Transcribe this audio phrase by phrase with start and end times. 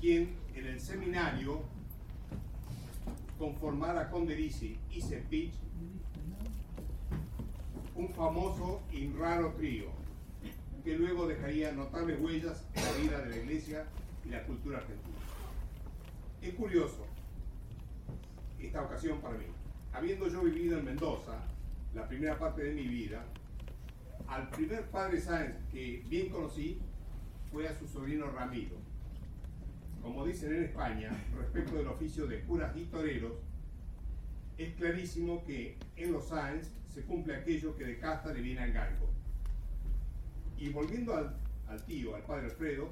[0.00, 1.62] Quien en el seminario
[3.38, 5.54] conformara con Derisi y Sepich
[7.94, 9.86] un famoso y raro trío
[10.82, 13.86] que luego dejaría notables huellas en la vida de la iglesia
[14.24, 15.18] y la cultura argentina.
[16.42, 17.06] Es curioso
[18.58, 19.44] esta ocasión para mí.
[19.92, 21.38] Habiendo yo vivido en Mendoza
[21.94, 23.24] la primera parte de mi vida,
[24.26, 26.80] al primer padre Sáenz que bien conocí
[27.50, 28.76] fue a su sobrino Ramiro.
[30.02, 33.32] Como dicen en España, respecto del oficio de curas y toreros,
[34.56, 38.72] es clarísimo que en los Sáenz se cumple aquello que de casta le viene al
[38.72, 39.08] galgo.
[40.58, 42.88] Y volviendo al, tío, al padre Alfredo,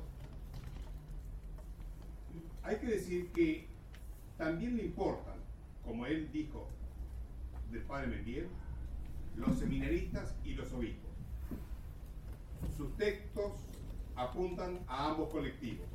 [2.62, 3.66] hay que decir que
[4.36, 5.34] también le importan,
[5.84, 6.68] como él dijo
[7.70, 8.48] del padre Mendier,
[9.36, 11.10] los seminaristas y los obispos.
[12.76, 13.52] Sus textos
[14.16, 15.86] apuntan a ambos colectivos.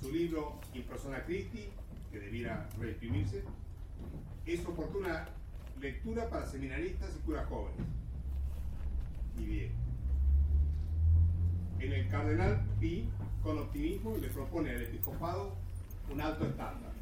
[0.00, 1.68] Su libro In Persona Christi,
[2.10, 3.44] que debiera reimprimirse,
[4.44, 5.28] es oportuna
[5.80, 7.86] lectura para seminaristas y curas jóvenes.
[9.38, 9.72] Y bien.
[11.78, 13.08] En el Cardenal Pi,
[13.42, 15.54] con optimismo, le propone al episcopado
[16.10, 16.92] un alto estándar.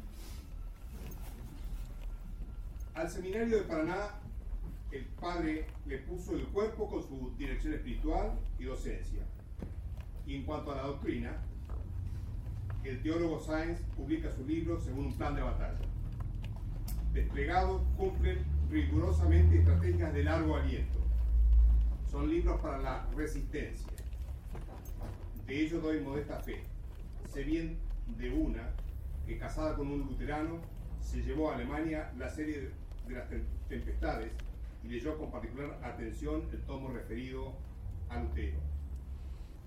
[2.93, 4.09] Al seminario de Paraná,
[4.91, 9.21] el padre le puso el cuerpo con su dirección espiritual y docencia.
[10.25, 11.37] Y en cuanto a la doctrina,
[12.83, 15.79] el teólogo Sáenz publica su libro según un plan de batalla.
[17.13, 20.99] Desplegados cumplen rigurosamente estrategias de largo aliento.
[22.11, 23.87] Son libros para la resistencia.
[25.47, 26.63] De ello doy modesta fe.
[27.31, 27.77] Sé bien
[28.17, 28.69] de una
[29.25, 30.59] que casada con un luterano
[31.01, 32.71] se llevó a Alemania la serie
[33.07, 33.29] de las
[33.67, 34.31] tempestades
[34.83, 37.53] y leyó con particular atención el tomo referido
[38.09, 38.59] a Lutero.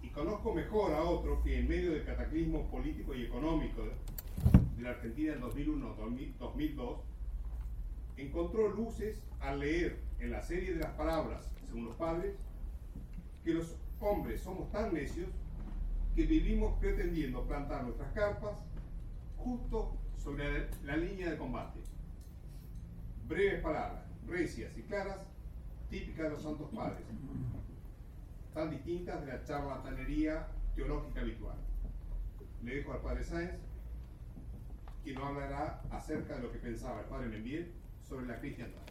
[0.02, 4.90] Y conozco mejor a otro que en medio del cataclismo político y económico de la
[4.90, 6.98] Argentina en 2001-2002,
[8.16, 12.34] encontró luces al leer en la serie de las palabras, según los padres,
[13.44, 15.28] que los hombres somos tan necios
[16.14, 18.58] que vivimos pretendiendo plantar nuestras carpas
[19.36, 21.78] justo sobre la línea de combate.
[23.28, 25.20] Breves palabras, recias y claras,
[25.90, 27.04] típicas de los santos padres,
[28.58, 31.56] tan distintas de la charlatanería teológica habitual.
[32.64, 33.52] Le dejo al padre Sáenz,
[35.04, 37.70] quien hablará acerca de lo que pensaba el padre Membiel
[38.02, 38.82] sobre la cristiandad.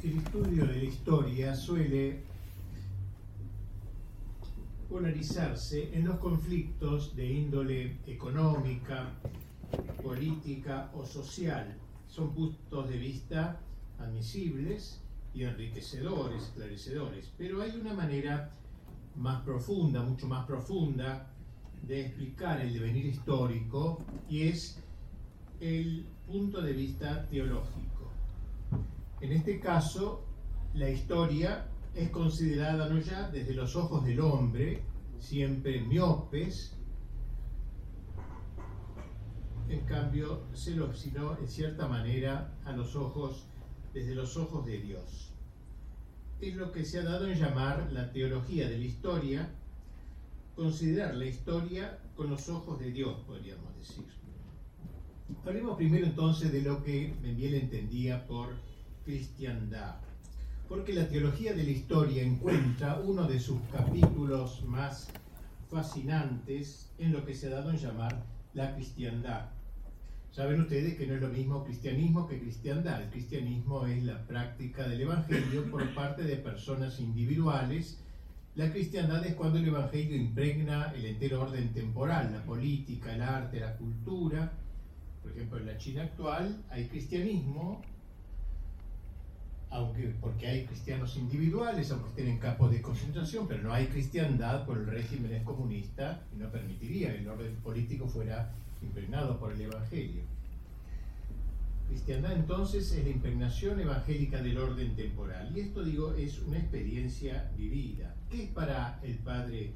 [0.00, 2.22] El estudio de la historia suele
[4.88, 9.12] polarizarse en los conflictos de índole económica,
[10.02, 11.76] política o social.
[12.08, 13.60] Son puntos de vista
[13.98, 15.02] admisibles
[15.34, 18.52] y enriquecedores, esclarecedores, pero hay una manera
[19.16, 21.30] más profunda, mucho más profunda,
[21.82, 24.78] de explicar el devenir histórico y es
[25.60, 28.10] el punto de vista teológico.
[29.20, 30.24] En este caso,
[30.74, 34.82] la historia es considerada no ya desde los ojos del hombre,
[35.18, 36.74] siempre miopes,
[39.68, 43.46] en cambio, sino en cierta manera a los ojos,
[43.94, 45.32] desde los ojos de Dios.
[46.40, 49.48] Es lo que se ha dado en llamar la teología de la historia,
[50.54, 54.04] considerar la historia con los ojos de Dios, podríamos decir.
[55.46, 58.48] Hablemos primero entonces de lo que Membiel entendía por
[59.04, 59.96] cristiandad,
[60.68, 65.08] porque la teología de la historia encuentra uno de sus capítulos más
[65.70, 69.50] fascinantes en lo que se ha dado en llamar la cristiandad,
[70.36, 73.00] Saben ustedes que no es lo mismo cristianismo que cristiandad.
[73.00, 77.98] El cristianismo es la práctica del Evangelio por parte de personas individuales.
[78.54, 83.60] La cristiandad es cuando el Evangelio impregna el entero orden temporal, la política, el arte,
[83.60, 84.52] la cultura.
[85.22, 87.80] Por ejemplo, en la China actual hay cristianismo,
[89.70, 94.64] aunque porque hay cristianos individuales, aunque estén en campos de concentración, pero no hay cristiandad
[94.64, 98.52] por el régimen es comunista y no permitiría que el orden político fuera
[98.82, 100.22] impregnado por el Evangelio.
[101.88, 105.52] Cristiandad entonces es la impregnación evangélica del orden temporal.
[105.56, 108.14] Y esto, digo, es una experiencia vivida.
[108.28, 109.72] ¿Qué es para el padre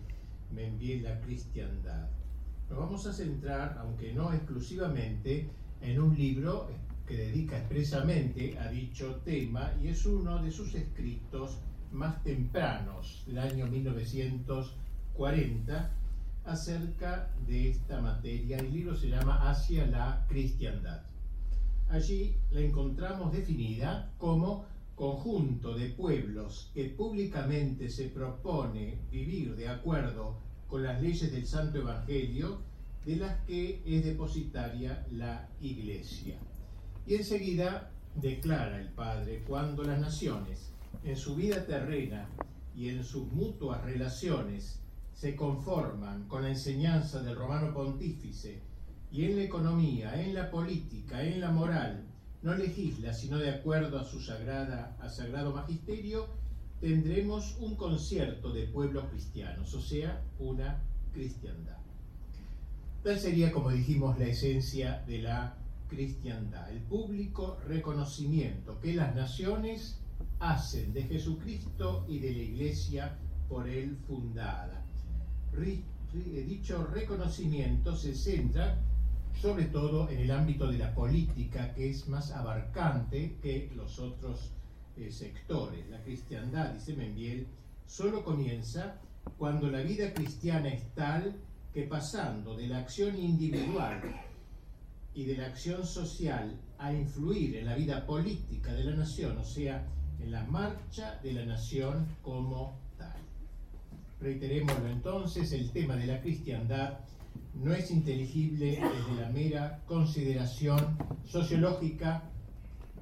[0.52, 2.08] Membiel la cristiandad?
[2.68, 5.48] Nos vamos a centrar, aunque no exclusivamente,
[5.80, 6.68] en un libro
[7.10, 11.58] que dedica expresamente a dicho tema y es uno de sus escritos
[11.90, 15.90] más tempranos, del año 1940,
[16.44, 18.58] acerca de esta materia.
[18.58, 21.00] El libro se llama Hacia la cristiandad.
[21.88, 30.36] Allí la encontramos definida como conjunto de pueblos que públicamente se propone vivir de acuerdo
[30.68, 32.60] con las leyes del Santo Evangelio
[33.04, 36.38] de las que es depositaria la Iglesia.
[37.10, 40.70] Y enseguida declara el Padre, cuando las naciones
[41.02, 42.28] en su vida terrena
[42.76, 44.78] y en sus mutuas relaciones
[45.12, 48.60] se conforman con la enseñanza del romano pontífice
[49.10, 52.04] y en la economía, en la política, en la moral,
[52.42, 56.28] no legisla sino de acuerdo a su sagrada, a sagrado magisterio,
[56.80, 60.80] tendremos un concierto de pueblos cristianos, o sea, una
[61.12, 61.78] cristiandad.
[63.02, 65.56] Tal sería, como dijimos, la esencia de la
[65.90, 69.98] cristiandad, el público reconocimiento que las naciones
[70.38, 74.82] hacen de Jesucristo y de la Iglesia por él fundada.
[76.12, 78.78] Dicho reconocimiento se centra
[79.40, 84.50] sobre todo en el ámbito de la política, que es más abarcante que los otros
[84.96, 85.88] eh, sectores.
[85.88, 87.46] La cristiandad, dice Membiel,
[87.86, 88.96] solo comienza
[89.38, 91.34] cuando la vida cristiana es tal
[91.72, 94.02] que pasando de la acción individual
[95.14, 99.44] y de la acción social a influir en la vida política de la nación, o
[99.44, 99.86] sea,
[100.20, 103.16] en la marcha de la nación como tal.
[104.20, 107.00] Reiterémoslo entonces, el tema de la cristiandad
[107.54, 112.24] no es inteligible desde la mera consideración sociológica,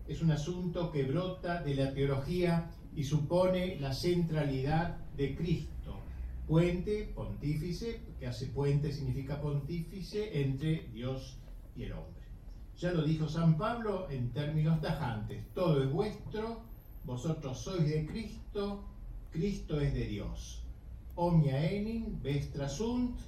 [0.07, 6.01] es un asunto que brota de la teología y supone la centralidad de Cristo,
[6.47, 11.48] puente, pontífice, que hace puente significa pontífice entre Dios y
[11.85, 12.27] el hombre.
[12.77, 16.63] Ya lo dijo San Pablo en términos tajantes, todo es vuestro,
[17.05, 18.85] vosotros sois de Cristo,
[19.31, 20.65] Cristo es de Dios.
[21.17, 23.19] Omnia enim vestra sunt,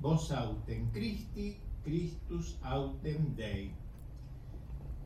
[0.00, 3.72] vos autem Christi, Christus autem Dei.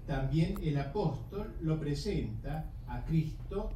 [0.06, 3.70] También el apóstol lo presenta a Cristo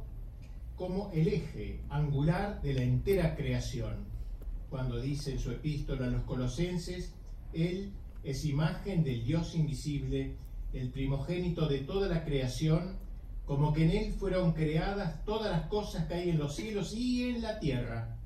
[0.75, 4.05] como el eje angular de la entera creación.
[4.69, 7.13] Cuando dice en su epístola a los colosenses,
[7.53, 7.93] Él
[8.25, 10.35] es imagen del Dios invisible,
[10.73, 12.97] el primogénito de toda la creación,
[13.45, 17.29] como que en Él fueron creadas todas las cosas que hay en los cielos y
[17.29, 18.17] en la tierra,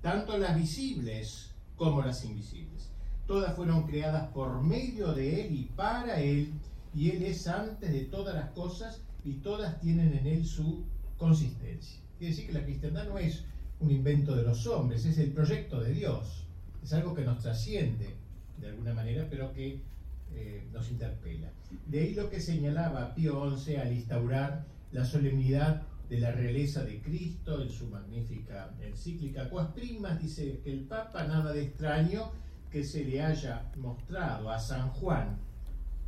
[0.00, 2.88] tanto las visibles como las invisibles.
[3.26, 6.52] Todas fueron creadas por medio de Él y para Él,
[6.94, 10.84] y Él es antes de todas las cosas y todas tienen en Él su
[11.18, 12.00] consistencia.
[12.18, 13.44] Quiere decir que la cristiandad no es
[13.80, 16.44] un invento de los hombres, es el proyecto de Dios.
[16.82, 18.14] Es algo que nos trasciende
[18.60, 19.82] de alguna manera, pero que
[20.32, 21.50] eh, nos interpela.
[21.86, 27.00] De ahí lo que señalaba Pío XI al instaurar la solemnidad de la realeza de
[27.00, 32.30] Cristo en su magnífica encíclica Quas Primas, dice que el Papa nada de extraño
[32.70, 35.38] que se le haya mostrado a San Juan,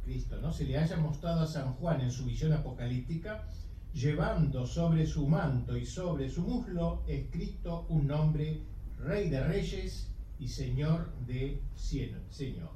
[0.05, 0.53] Cristo, ¿no?
[0.53, 3.45] Se le haya mostrado a San Juan en su visión apocalíptica,
[3.93, 8.63] llevando sobre su manto y sobre su muslo escrito un nombre,
[8.99, 10.08] Rey de Reyes
[10.39, 12.69] y Señor de Señores.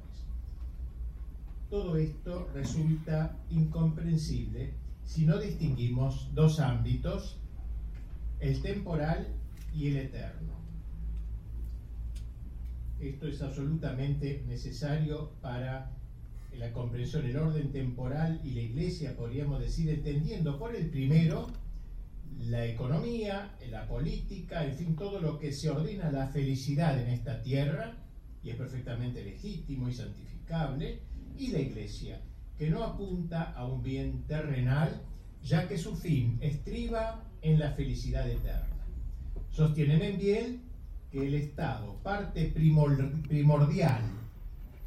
[1.69, 4.73] Todo esto resulta incomprensible
[5.05, 7.37] si no distinguimos dos ámbitos,
[8.39, 9.27] el temporal
[9.75, 10.53] y el eterno.
[12.99, 15.91] Esto es absolutamente necesario para
[16.57, 21.47] la comprensión, el orden temporal y la iglesia, podríamos decir, entendiendo por el primero
[22.39, 27.41] la economía, la política, en fin, todo lo que se ordena la felicidad en esta
[27.41, 27.95] tierra,
[28.43, 30.99] y es perfectamente legítimo y santificable,
[31.37, 32.21] y la iglesia,
[32.57, 35.01] que no apunta a un bien terrenal,
[35.43, 38.67] ya que su fin estriba en la felicidad eterna.
[39.51, 40.61] Sostiene Membiel
[41.11, 44.01] que el Estado, parte primordial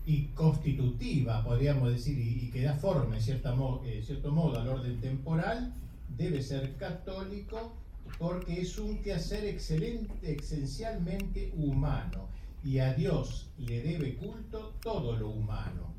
[0.07, 5.75] y constitutiva, podríamos decir, y, que da forma en eh, cierto modo al orden temporal,
[6.09, 7.77] debe ser católico
[8.19, 12.29] porque es un quehacer excelente, esencialmente humano,
[12.65, 15.95] y a Dios le debe culto todo lo humano.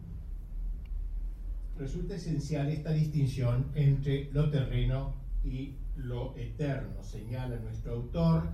[1.78, 8.50] Resulta esencial esta distinción entre lo terreno y lo eterno, señala nuestro autor,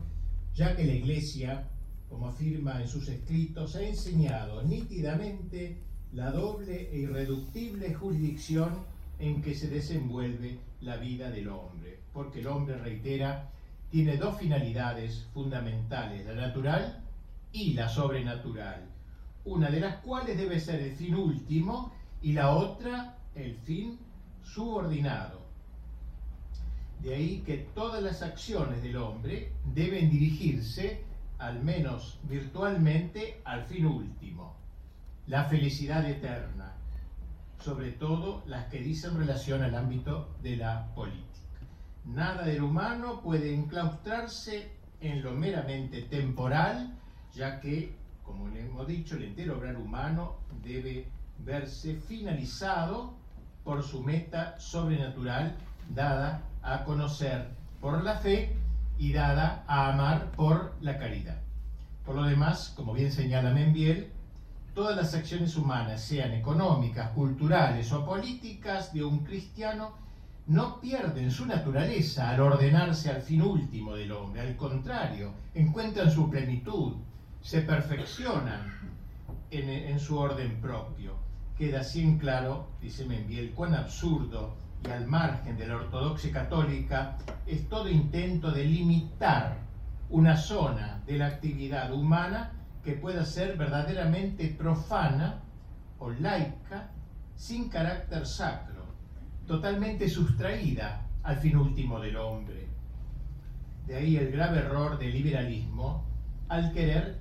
[0.53, 1.69] ya que la Iglesia,
[2.09, 5.77] como afirma en sus escritos, ha enseñado nítidamente
[6.11, 8.85] la doble e irreductible jurisdicción
[9.19, 13.49] en que se desenvuelve la vida del hombre, porque el hombre, reitera,
[13.89, 17.01] tiene dos finalidades fundamentales, la natural
[17.51, 18.85] y la sobrenatural,
[19.45, 23.99] una de las cuales debe ser el fin último y la otra el fin
[24.43, 25.41] subordinado.
[27.01, 31.03] De ahí que todas las acciones del hombre deben dirigirse
[31.37, 34.55] al menos virtualmente, al fin último,
[35.27, 36.73] la felicidad eterna,
[37.63, 41.29] sobre todo las que dicen relación al ámbito de la política.
[42.05, 46.93] Nada del humano puede enclaustrarse en lo meramente temporal,
[47.33, 51.07] ya que, como le hemos dicho, el entero obrar humano debe
[51.39, 53.13] verse finalizado
[53.63, 55.55] por su meta sobrenatural
[55.93, 57.47] dada a conocer
[57.79, 58.55] por la fe
[58.97, 61.39] y dada a amar por la caridad.
[62.05, 64.11] Por lo demás, como bien señala Membiel,
[64.73, 69.93] todas las acciones humanas, sean económicas, culturales o políticas de un cristiano,
[70.47, 76.29] no pierden su naturaleza al ordenarse al fin último del hombre, al contrario, encuentran su
[76.29, 76.93] plenitud,
[77.41, 78.73] se perfeccionan
[79.51, 81.13] en, su orden propio.
[81.57, 87.17] Queda así en claro, dice Membiel, cuán absurdo y al margen de la ortodoxia católica
[87.45, 89.57] es todo intento de limitar
[90.09, 92.51] una zona de la actividad humana
[92.83, 95.41] que pueda ser verdaderamente profana
[95.99, 96.89] o laica
[97.35, 98.85] sin carácter sacro,
[99.47, 102.67] totalmente sustraída al fin último del hombre.
[103.87, 106.05] De ahí el grave error del liberalismo
[106.49, 107.19] al querer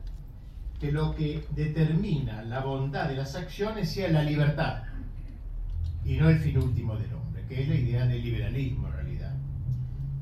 [0.80, 4.82] que lo que determina la bondad de las acciones sea la libertad
[6.04, 8.88] y no el fin último del hombre que es la idea del liberalismo.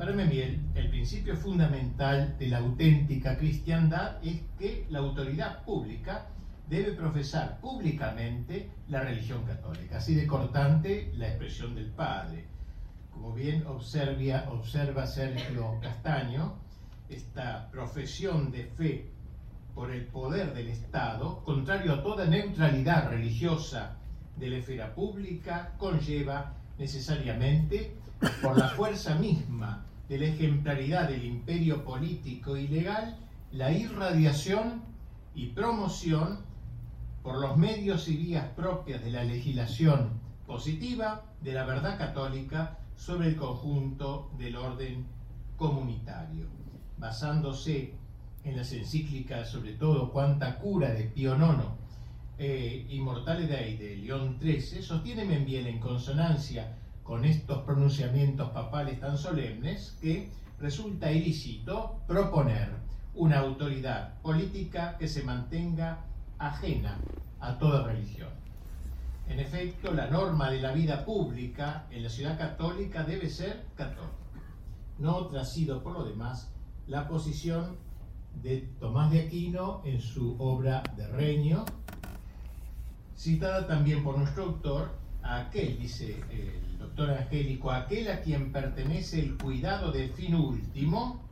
[0.00, 6.24] Para Memiel, el principio fundamental de la auténtica cristiandad es que la autoridad pública
[6.70, 12.46] debe profesar públicamente la religión católica, así de cortante la expresión del padre.
[13.12, 16.54] Como bien observa, observa Sergio Castaño,
[17.10, 19.10] esta profesión de fe
[19.74, 23.96] por el poder del Estado, contrario a toda neutralidad religiosa
[24.38, 27.92] de la esfera pública, conlleva necesariamente
[28.40, 33.16] por la fuerza misma de la ejemplaridad del imperio político y legal,
[33.52, 34.82] la irradiación
[35.36, 36.40] y promoción
[37.22, 40.10] por los medios y vías propias de la legislación
[40.48, 45.06] positiva de la verdad católica sobre el conjunto del orden
[45.56, 46.46] comunitario,
[46.98, 47.94] basándose
[48.42, 51.66] en las encíclicas, sobre todo Cuanta Cura de Pío IX
[52.36, 56.79] eh, Immortale Dei de León XIII sostiene Membiel en consonancia
[57.10, 62.68] con estos pronunciamientos papales tan solemnes que resulta ilícito proponer
[63.16, 66.04] una autoridad política que se mantenga
[66.38, 67.00] ajena
[67.40, 68.28] a toda religión.
[69.26, 74.14] En efecto, la norma de la vida pública en la ciudad católica debe ser católica.
[75.00, 76.52] No sido, por lo demás,
[76.86, 77.76] la posición
[78.40, 81.64] de Tomás de Aquino en su obra de Reño,
[83.16, 84.92] citada también por nuestro autor,
[85.24, 86.69] a aquel, dice el
[87.08, 91.22] Angélico, aquel a quien pertenece el cuidado del fin último,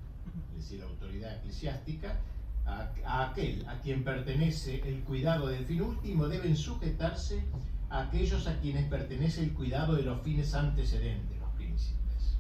[0.56, 2.16] es decir, la autoridad eclesiástica,
[2.64, 7.42] a, aquel a quien pertenece el cuidado del fin último deben sujetarse
[7.90, 12.36] a aquellos a quienes pertenece el cuidado de los fines antecedentes, los príncipes.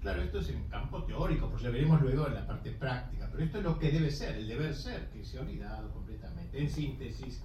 [0.00, 3.44] Claro, esto es en campo teórico, pues lo veremos luego en la parte práctica, pero
[3.44, 6.62] esto es lo que debe ser, el deber ser, que se ha olvidado completamente.
[6.62, 7.42] En síntesis,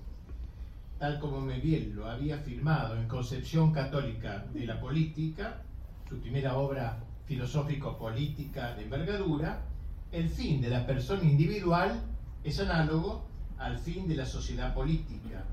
[1.02, 5.64] tal como Meviel lo había firmado en Concepción Católica de la Política,
[6.08, 9.64] su primera obra filosófico-política de envergadura,
[10.12, 12.04] el fin de la persona individual
[12.44, 13.26] es análogo
[13.58, 15.44] al fin de la sociedad política,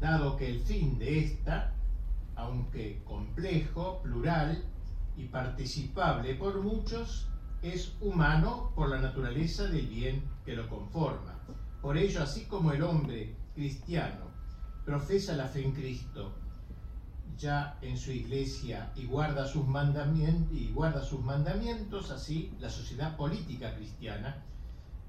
[0.00, 1.74] dado que el fin de esta,
[2.34, 4.64] aunque complejo, plural
[5.16, 7.28] y participable por muchos,
[7.62, 11.38] es humano por la naturaleza del bien que lo conforma.
[11.80, 14.27] Por ello, así como el hombre cristiano
[14.88, 16.32] profesa la fe en Cristo
[17.36, 23.14] ya en su iglesia y guarda sus mandamientos, y guarda sus mandamientos así la sociedad
[23.14, 24.42] política cristiana,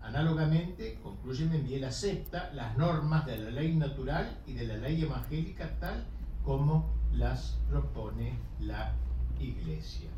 [0.02, 5.80] análogamente, concluye Membiel, acepta las normas de la ley natural y de la ley evangélica
[5.80, 6.06] tal
[6.44, 8.94] como las propone la
[9.40, 10.10] iglesia.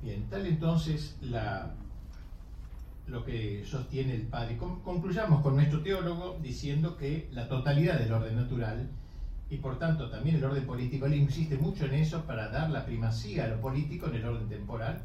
[0.00, 1.74] Bien, tal entonces la
[3.08, 4.56] lo que sostiene el padre.
[4.56, 8.88] Concluyamos con nuestro teólogo diciendo que la totalidad del orden natural
[9.50, 12.84] y por tanto también el orden político, él insiste mucho en eso para dar la
[12.84, 15.02] primacía a lo político en el orden temporal,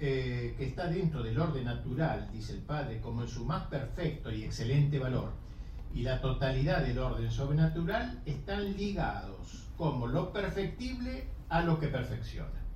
[0.00, 4.30] eh, que está dentro del orden natural, dice el padre, como en su más perfecto
[4.30, 5.32] y excelente valor,
[5.94, 12.67] y la totalidad del orden sobrenatural están ligados como lo perfectible a lo que perfecciona.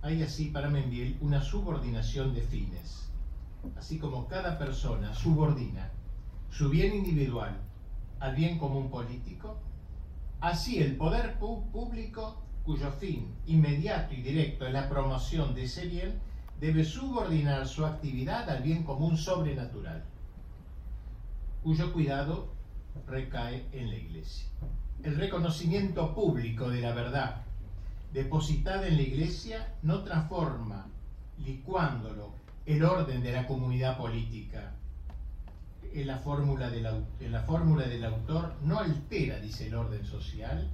[0.00, 3.10] Hay así para Mendiel una subordinación de fines,
[3.76, 5.90] así como cada persona subordina
[6.50, 7.58] su bien individual
[8.20, 9.58] al bien común político,
[10.40, 16.20] así el poder público, cuyo fin inmediato y directo es la promoción de ese bien,
[16.60, 20.04] debe subordinar su actividad al bien común sobrenatural,
[21.62, 22.52] cuyo cuidado
[23.06, 24.48] recae en la Iglesia.
[25.02, 27.47] El reconocimiento público de la verdad
[28.12, 30.86] depositada en la Iglesia no transforma,
[31.44, 32.32] licuándolo,
[32.66, 34.72] el orden de la comunidad política.
[35.94, 36.86] En la fórmula del,
[37.20, 40.68] en la fórmula del autor no altera, dice el orden social,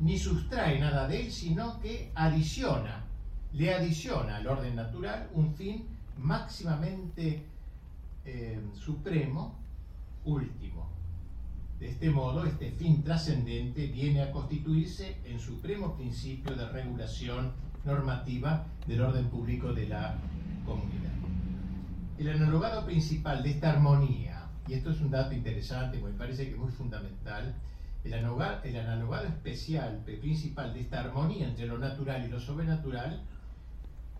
[0.00, 3.04] ni sustrae nada de él, sino que adiciona,
[3.52, 5.86] le adiciona al orden natural un fin
[6.18, 7.44] máximamente
[8.24, 9.54] eh, supremo,
[10.24, 10.91] último.
[11.82, 17.50] De este modo, este fin trascendente viene a constituirse en supremo principio de regulación
[17.84, 20.16] normativa del orden público de la
[20.64, 21.10] comunidad.
[22.18, 26.52] El analogado principal de esta armonía, y esto es un dato interesante, me parece que
[26.52, 27.52] es muy fundamental,
[28.04, 33.24] el analogado, el analogado especial, principal de esta armonía entre lo natural y lo sobrenatural,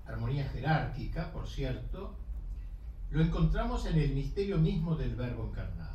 [0.05, 2.17] armonía jerárquica, por cierto,
[3.13, 5.92] lo encontramos en el misterio mismo del Verbo encarnado,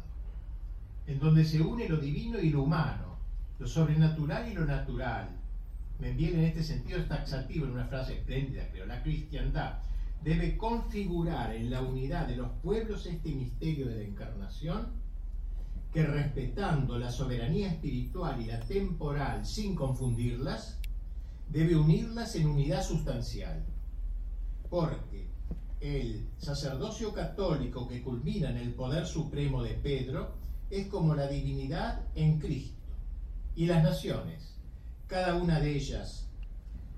[1.07, 3.17] en donde se une lo divino y lo humano,
[3.59, 5.29] lo sobrenatural y lo natural.
[5.99, 9.79] Me envíen en este sentido es taxativo en una frase espléndida, creo, la cristiandad
[10.23, 14.87] debe configurar en la unidad de los pueblos este misterio de la encarnación,
[15.93, 20.79] que respetando la soberanía espiritual y la temporal sin confundirlas,
[21.49, 23.63] debe unirlas en unidad sustancial.
[24.69, 25.27] Porque
[25.79, 30.35] el sacerdocio católico que culmina en el poder supremo de Pedro
[30.69, 32.75] es como la divinidad en Cristo.
[33.55, 34.55] Y las naciones,
[35.07, 36.27] cada una de ellas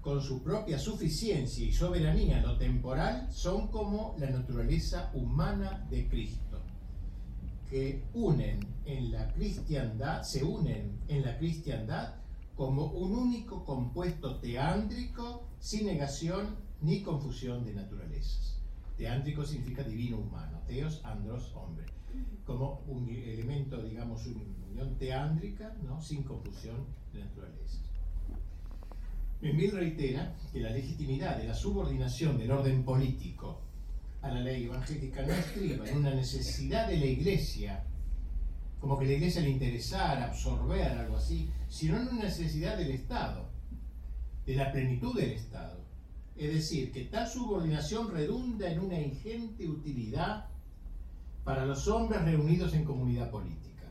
[0.02, 6.62] con su propia suficiencia y soberanía lo temporal, son como la naturaleza humana de Cristo,
[7.70, 12.16] que unen en la cristiandad, se unen en la cristiandad
[12.56, 18.58] como un único compuesto teándrico sin negación ni confusión de naturalezas.
[18.98, 21.86] Teándrico significa divino humano, teos, andros, hombre,
[22.46, 26.02] como un elemento, digamos, una unión teándrica, ¿no?
[26.02, 27.82] sin confusión de naturalezas.
[29.42, 33.62] Memil reitera que la legitimidad de la subordinación del orden político
[34.22, 37.84] a la ley evangélica no estriba en una necesidad de la Iglesia,
[38.80, 43.48] como que la Iglesia le interesara absorber algo así, sino en una necesidad del Estado,
[44.46, 45.80] de la plenitud del Estado.
[46.36, 50.48] Es decir, que tal subordinación redunda en una ingente utilidad
[51.44, 53.86] para los hombres reunidos en comunidad política,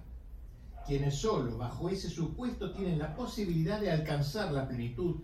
[0.86, 5.16] quienes solo bajo ese supuesto tienen la posibilidad de alcanzar la plenitud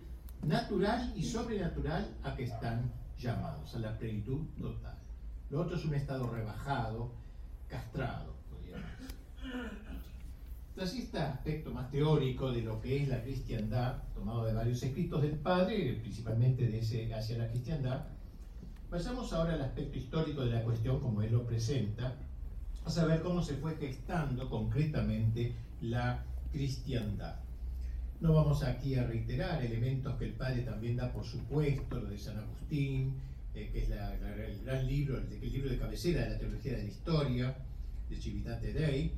[0.43, 4.97] natural y sobrenatural a que están llamados, a la plenitud total.
[5.49, 7.11] Lo otro es un estado rebajado,
[7.67, 9.15] castrado, podríamos decir.
[11.05, 15.37] Este aspecto más teórico de lo que es la cristiandad, tomado de varios escritos del
[15.37, 18.05] padre, principalmente de ese hacia la cristiandad,
[18.89, 22.15] pasamos ahora al aspecto histórico de la cuestión como él lo presenta,
[22.85, 27.35] a saber cómo se fue gestando concretamente la cristiandad.
[28.21, 32.17] No vamos aquí a reiterar elementos que el padre también da por supuesto, lo de
[32.17, 33.15] San Agustín,
[33.53, 36.89] eh, que es el gran libro, el, libro de cabecera de la teología de la
[36.89, 37.55] historia,
[38.09, 39.11] de Civitate Dei,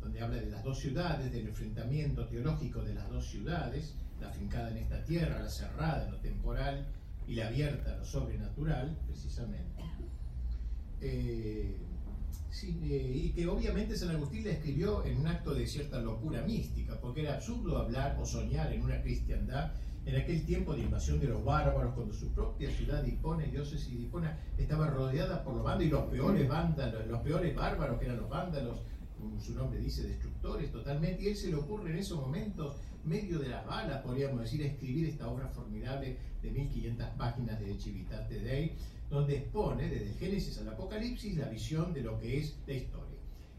[0.00, 4.70] donde habla de las dos ciudades, del enfrentamiento teológico de las dos ciudades, la fincada
[4.70, 6.86] en esta tierra, la cerrada en lo temporal
[7.26, 9.82] y la abierta lo sobrenatural, precisamente.
[11.00, 11.76] Eh,
[12.62, 16.98] eh, y que obviamente San Agustín la escribió en un acto de cierta locura mística,
[17.00, 19.72] porque era absurdo hablar o soñar en una cristiandad
[20.06, 24.30] en aquel tiempo de invasión de los bárbaros, cuando su propia ciudad dispone, diócesis dispone,
[24.56, 28.28] estaba rodeada por los vándalos y los peores vándalos, los peores bárbaros que eran los
[28.28, 28.82] vándalos,
[29.18, 33.38] como su nombre dice, destructores totalmente, y él se le ocurre en esos momentos, medio
[33.38, 38.72] de las balas, podríamos decir, escribir esta obra formidable de 1500 páginas de Civitate Dei,
[39.10, 43.16] donde expone desde Génesis al Apocalipsis la visión de lo que es la historia.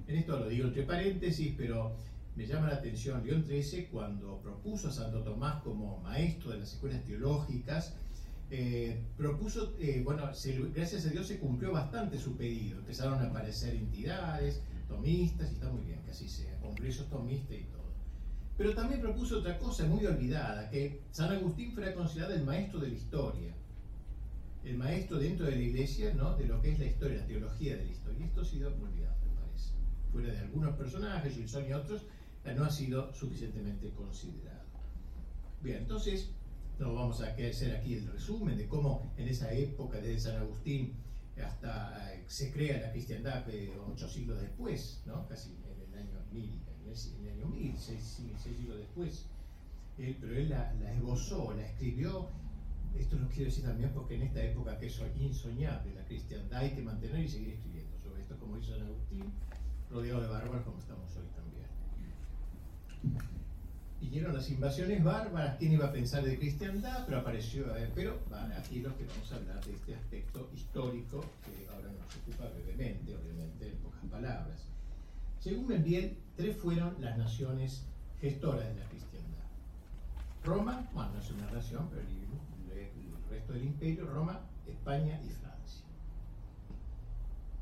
[0.08, 1.96] En esto lo digo entre paréntesis, pero
[2.36, 6.74] me llama la atención León XIII cuando propuso a Santo Tomás como maestro de las
[6.74, 7.94] escuelas teológicas,
[8.50, 10.30] eh, propuso, eh, bueno,
[10.74, 15.70] gracias a Dios se cumplió bastante su pedido, empezaron a aparecer entidades, tomistas, y está
[15.70, 17.77] muy bien que así sea, congresos tomistas y todo.
[18.58, 22.88] Pero también propuso otra cosa muy olvidada, que San Agustín fuera considerado el maestro de
[22.88, 23.54] la historia
[24.68, 26.36] el maestro dentro de la iglesia ¿no?
[26.36, 28.26] de lo que es la historia, la teología de la historia.
[28.26, 29.72] Esto ha sido olvidado, me parece.
[30.12, 32.02] Fuera de algunos personajes, Gilson y otros,
[32.56, 34.66] no ha sido suficientemente considerado.
[35.62, 36.32] Bien, entonces,
[36.80, 40.96] no vamos a hacer aquí el resumen de cómo en esa época, desde San Agustín
[41.44, 45.28] hasta eh, se crea la cristiandad eh, ocho siglos después, ¿no?
[45.28, 49.26] casi en el año mil, en el, año mil, seis, siglos después.
[49.98, 52.30] pero él la, la esbozó, la escribió
[53.00, 56.72] esto lo quiero decir también porque en esta época que es insoñable la cristiandad hay
[56.72, 59.24] que mantener y seguir escribiendo sobre esto, como dice San Agustín,
[59.92, 61.68] rodeado de bárbaros como estamos hoy también.
[64.00, 67.06] Vinieron las invasiones bárbaras, ¿quién iba a pensar de cristiandad?
[67.06, 71.22] Pero apareció, ver, pero van aquí los que vamos a hablar de este aspecto histórico
[71.44, 74.77] que ahora nos ocupa brevemente, obviamente en pocas palabras.
[75.40, 77.86] Según Membiel, tres fueron las naciones
[78.20, 79.44] gestoras de la cristiandad.
[80.44, 82.18] Roma, bueno, no es una nación, pero el,
[83.30, 85.84] resto del imperio, Roma, España y Francia.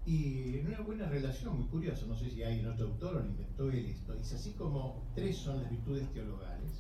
[0.05, 3.25] Y en una buena relación, muy curiosa, no sé si hay otro autor o lo
[3.25, 6.71] inventó él esto, dice así como tres son las virtudes teologales,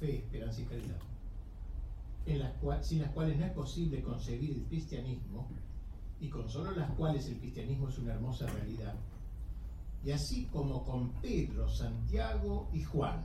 [0.00, 0.98] fe, esperanza y caridad,
[2.26, 5.48] en sin las cuales no es posible concebir el cristianismo,
[6.20, 8.94] y con solo las cuales el cristianismo es una hermosa realidad,
[10.04, 13.22] y así como con Pedro, Santiago y Juan,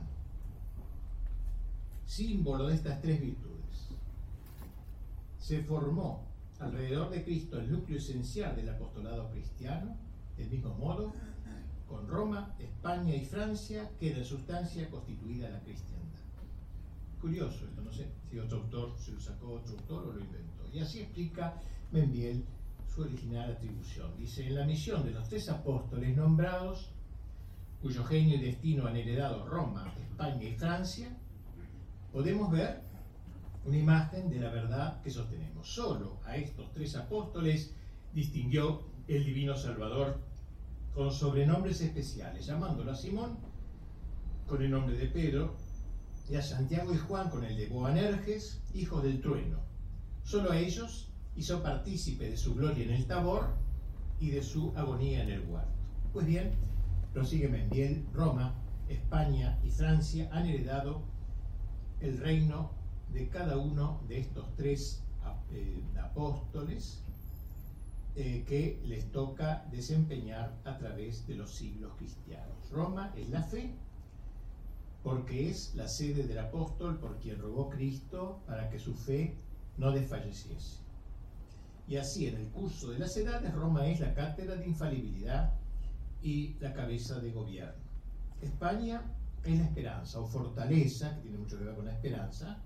[2.06, 3.88] símbolo de estas tres virtudes,
[5.40, 6.24] se formó
[6.60, 9.96] alrededor de Cristo el núcleo esencial del apostolado cristiano,
[10.36, 11.12] del mismo modo,
[11.88, 15.98] con Roma, España y Francia queda en sustancia constituida la cristiandad.
[17.20, 20.68] Curioso esto, no sé si otro autor se lo sacó otro autor o lo inventó.
[20.72, 21.60] Y así explica
[21.90, 22.44] Membiel
[22.94, 24.16] su original atribución.
[24.16, 26.90] Dice, en la misión de los tres apóstoles nombrados,
[27.80, 31.16] cuyo genio y destino han heredado Roma, España y Francia,
[32.12, 32.82] podemos ver
[33.64, 35.68] una imagen de la verdad que sostenemos.
[35.68, 37.74] Solo a estos tres apóstoles
[38.12, 40.20] distinguió el divino Salvador
[40.94, 43.38] con sobrenombres especiales, llamándolo a Simón
[44.46, 45.54] con el nombre de Pedro
[46.28, 49.58] y a Santiago y Juan con el de Boanerges, hijos del trueno.
[50.24, 51.07] Solo a ellos
[51.38, 53.54] hizo partícipe de su gloria en el Tabor
[54.18, 55.70] y de su agonía en el huerto.
[56.12, 56.50] Pues bien,
[57.14, 58.54] prosigue Mendiel, Roma,
[58.88, 61.02] España y Francia han heredado
[62.00, 62.72] el reino
[63.12, 65.04] de cada uno de estos tres
[65.52, 67.04] eh, apóstoles
[68.16, 72.68] eh, que les toca desempeñar a través de los siglos cristianos.
[72.72, 73.76] Roma es la fe,
[75.04, 79.36] porque es la sede del apóstol por quien rogó Cristo para que su fe
[79.76, 80.87] no desfalleciese.
[81.88, 85.54] Y así, en el curso de las edades, Roma es la cátedra de infalibilidad
[86.22, 87.72] y la cabeza de gobierno.
[88.42, 89.02] España
[89.44, 92.58] es la esperanza o fortaleza, que tiene mucho que ver con la esperanza,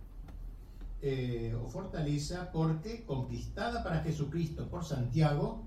[1.00, 5.62] eh, o fortaleza porque, conquistada para Jesucristo por Santiago,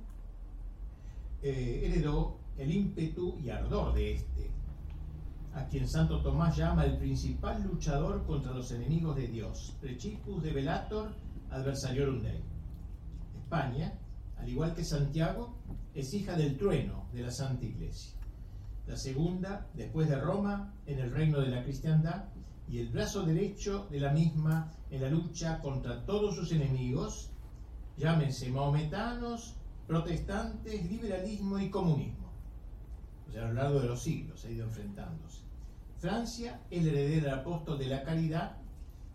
[1.42, 4.50] eh, heredó el ímpetu y ardor de este,
[5.54, 10.52] a quien Santo Tomás llama el principal luchador contra los enemigos de Dios, Prechipus de
[10.52, 11.14] Velator
[11.52, 12.55] adversariorum Dei.
[13.46, 13.94] España,
[14.38, 15.56] al igual que Santiago,
[15.94, 18.12] es hija del trueno de la Santa Iglesia.
[18.88, 22.26] La segunda, después de Roma, en el reino de la cristiandad,
[22.68, 27.30] y el brazo derecho de la misma en la lucha contra todos sus enemigos,
[27.98, 29.56] llámense maometanos,
[29.88, 32.32] protestantes, liberalismo y comunismo.
[33.30, 35.42] O sea, a lo largo de los siglos ha ido enfrentándose.
[36.00, 38.58] Francia, el heredero apóstol de la caridad,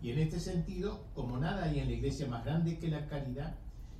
[0.01, 3.55] y en este sentido, como nada hay en la iglesia más grande que la caridad,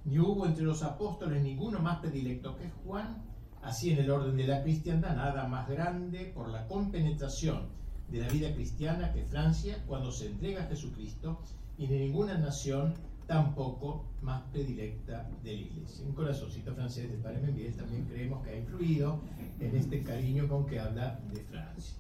[0.05, 3.23] ni hubo entre los apóstoles ninguno más predilecto que Juan,
[3.61, 7.69] así en el orden de la cristiandad, nada más grande por la compenetración
[8.09, 11.39] de la vida cristiana que Francia cuando se entrega a Jesucristo
[11.77, 12.93] y de ninguna nación
[13.27, 16.05] tampoco más predilecta de la Iglesia.
[16.05, 19.21] Un corazoncito francés del Padre Membiel también creemos que ha influido
[19.59, 21.95] en este cariño con que habla de Francia.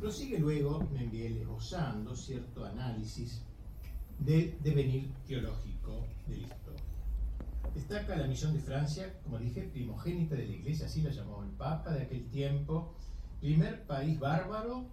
[0.00, 3.42] Prosigue luego Membiel esbozando cierto análisis
[4.18, 6.61] del devenir teológico de la.
[7.74, 11.50] Destaca la misión de Francia, como dije, primogénita de la Iglesia, así la llamó el
[11.50, 12.94] Papa de aquel tiempo,
[13.40, 14.84] primer país bárbaro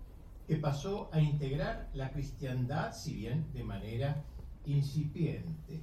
[0.48, 4.24] que pasó a integrar la cristiandad, si bien de manera
[4.66, 5.82] incipiente.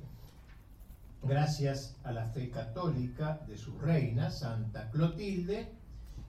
[1.23, 5.69] Gracias a la fe católica de su reina, Santa Clotilde,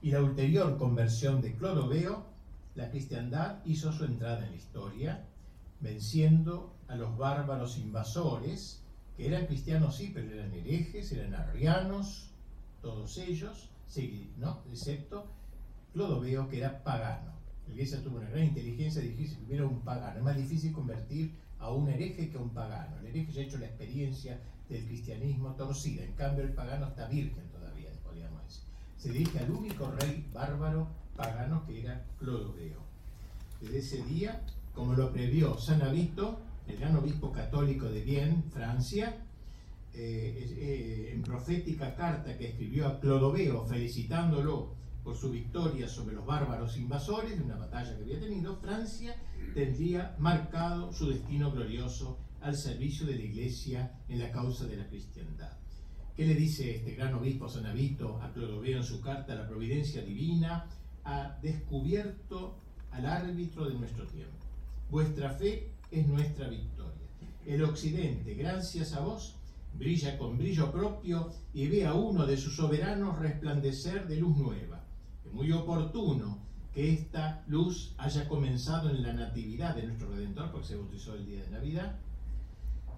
[0.02, 2.26] y la ulterior conversión de Clodoveo,
[2.74, 5.24] la cristiandad hizo su entrada en la historia,
[5.80, 8.84] venciendo a los bárbaros invasores,
[9.18, 12.30] que eran cristianos sí, pero eran herejes, eran arrianos,
[12.80, 13.68] todos ellos,
[14.36, 14.60] ¿no?
[14.70, 15.26] excepto
[15.92, 17.32] Clodoveo, que era pagano.
[17.66, 20.18] La iglesia tuvo una gran inteligencia de dirigirse primero a un pagano.
[20.18, 22.96] Es más difícil convertir a un hereje que a un pagano.
[23.00, 26.04] El hereje ya ha hecho la experiencia del cristianismo torcida.
[26.04, 28.62] En cambio, el pagano está virgen todavía, podríamos decir.
[28.98, 32.78] Se dirige al único rey bárbaro pagano que era Clodoveo.
[33.60, 34.42] Desde ese día,
[34.74, 39.16] como lo previó San Avito, el gran obispo católico de Vienne, Francia,
[39.94, 46.26] eh, eh, en profética carta que escribió a Clodoveo felicitándolo por su victoria sobre los
[46.26, 49.16] bárbaros invasores de una batalla que había tenido, Francia
[49.54, 54.86] tendría marcado su destino glorioso al servicio de la Iglesia en la causa de la
[54.86, 55.56] cristiandad.
[56.14, 59.34] ¿Qué le dice este gran obispo Sanavito a Clodoveo en su carta?
[59.34, 60.66] La providencia divina
[61.04, 62.58] ha descubierto
[62.90, 64.36] al árbitro de nuestro tiempo.
[64.90, 67.08] Vuestra fe es nuestra victoria.
[67.46, 69.36] El occidente, gracias a vos,
[69.74, 74.84] brilla con brillo propio y ve a uno de sus soberanos resplandecer de luz nueva.
[75.24, 76.38] Es muy oportuno
[76.74, 81.26] que esta luz haya comenzado en la natividad de nuestro Redentor, porque se bautizó el
[81.26, 81.98] día de Navidad,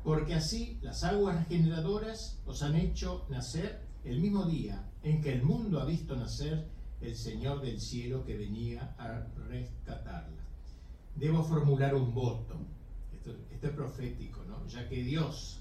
[0.03, 5.42] porque así las aguas regeneradoras os han hecho nacer el mismo día en que el
[5.42, 6.66] mundo ha visto nacer
[7.00, 10.42] el Señor del cielo que venía a rescatarla.
[11.16, 12.57] Debo formular un voto,
[13.53, 14.66] esto, es profético, ¿no?
[14.66, 15.61] ya que Dios,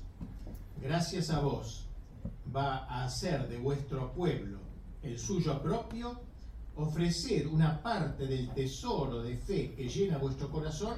[0.82, 1.86] gracias a vos,
[2.56, 4.60] va a hacer de vuestro pueblo
[5.04, 6.20] el suyo propio,
[6.76, 10.96] ofrecer una parte del tesoro de fe que llena vuestro corazón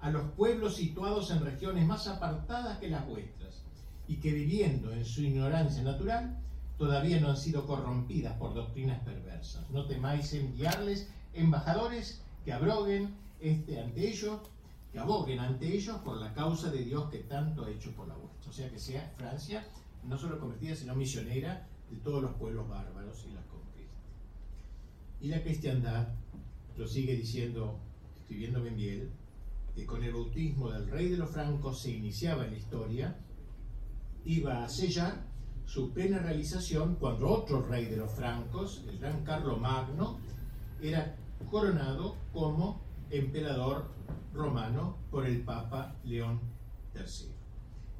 [0.00, 3.62] a los pueblos situados en regiones más apartadas que las vuestras
[4.08, 6.38] y que viviendo en su ignorancia natural
[6.76, 9.68] todavía no han sido corrompidas por doctrinas perversas.
[9.70, 14.40] No temáis enviarles embajadores que abroguen este, ante ellos,
[14.92, 18.14] que aboguen ante ellos por la causa de Dios que tanto ha hecho por la
[18.14, 18.50] vuestra.
[18.50, 19.66] O sea que sea Francia
[20.04, 23.96] no solo convertida, sino misionera de todos los pueblos bárbaros y las conquista.
[25.20, 26.08] Y la cristiandad,
[26.76, 27.78] lo sigue diciendo,
[28.20, 29.10] escribiendo Benviel,
[29.74, 33.16] que con el bautismo del rey de los francos se iniciaba en la historia,
[34.24, 35.24] iba a sellar
[35.64, 40.18] su plena realización cuando otro rey de los francos, el gran Carlo Magno,
[40.82, 41.16] era
[41.50, 42.80] coronado como
[43.12, 43.84] emperador
[44.32, 46.40] romano por el Papa León
[46.94, 47.28] III.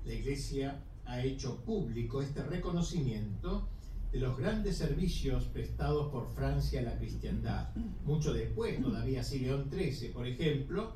[0.07, 3.69] La Iglesia ha hecho público este reconocimiento
[4.11, 7.75] de los grandes servicios prestados por Francia a la cristiandad.
[8.05, 10.95] Mucho después, todavía así León XIII, por ejemplo,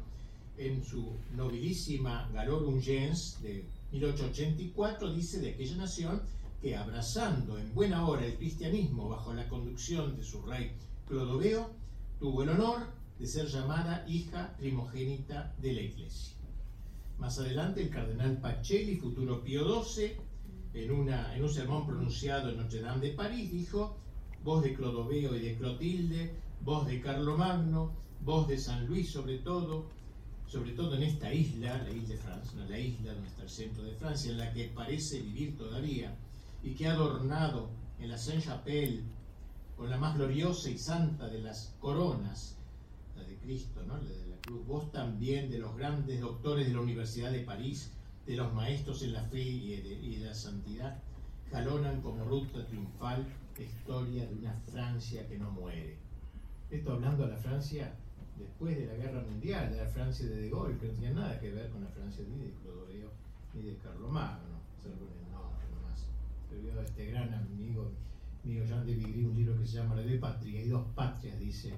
[0.57, 6.23] en su nobilísima Galorum Gens de 1884, dice de aquella nación
[6.63, 10.73] que abrazando en buena hora el cristianismo bajo la conducción de su rey
[11.07, 11.71] Clodoveo,
[12.19, 16.35] tuvo el honor de ser llamada hija primogénita de la Iglesia.
[17.19, 20.13] Más adelante, el cardenal Pacelli, futuro Pío XII,
[20.75, 23.97] en, una, en un sermón pronunciado en Notre Dame de París, dijo,
[24.45, 29.87] voz de Clodoveo y de Clotilde, voz de Carlomagno, voz de San Luis sobre todo,
[30.47, 33.83] sobre todo en esta isla, la isla de Francia, la isla donde está el centro
[33.83, 36.15] de Francia, en la que parece vivir todavía,
[36.63, 39.03] y que ha adornado en la Saint-Chapelle
[39.77, 42.56] con la más gloriosa y santa de las coronas,
[43.47, 43.97] Cristo, ¿no?
[44.01, 47.93] de la cruz, vos también de los grandes doctores de la Universidad de París,
[48.27, 51.01] de los maestros en la fe y de, y de la santidad,
[51.53, 53.25] jalonan como ruta triunfal
[53.57, 55.97] la historia de una Francia que no muere.
[56.73, 57.95] Esto hablando de la Francia
[58.37, 61.39] después de la Guerra Mundial, de la Francia de De Gaulle, que no tenía nada
[61.39, 63.11] que ver con la Francia ni de Clodoveo
[63.55, 66.05] ni de Carlomagno, solo con el nombre nomás.
[66.43, 67.93] Escribió este gran amigo
[68.43, 71.39] mío Jean de Vigry un libro que se llama La de Patria, hay dos patrias,
[71.39, 71.75] dice,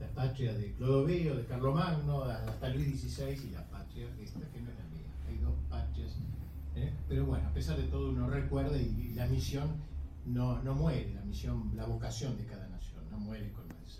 [0.00, 4.70] la patria de Clodoveo, de Carlomagno, hasta Luis XVI y la patria esta que no
[4.70, 6.16] es la mía, hay dos patrias.
[6.74, 6.92] ¿eh?
[7.08, 9.70] Pero bueno, a pesar de todo uno recuerda y, la misión
[10.26, 13.52] no, no muere, la misión, la vocación de cada nación, no muere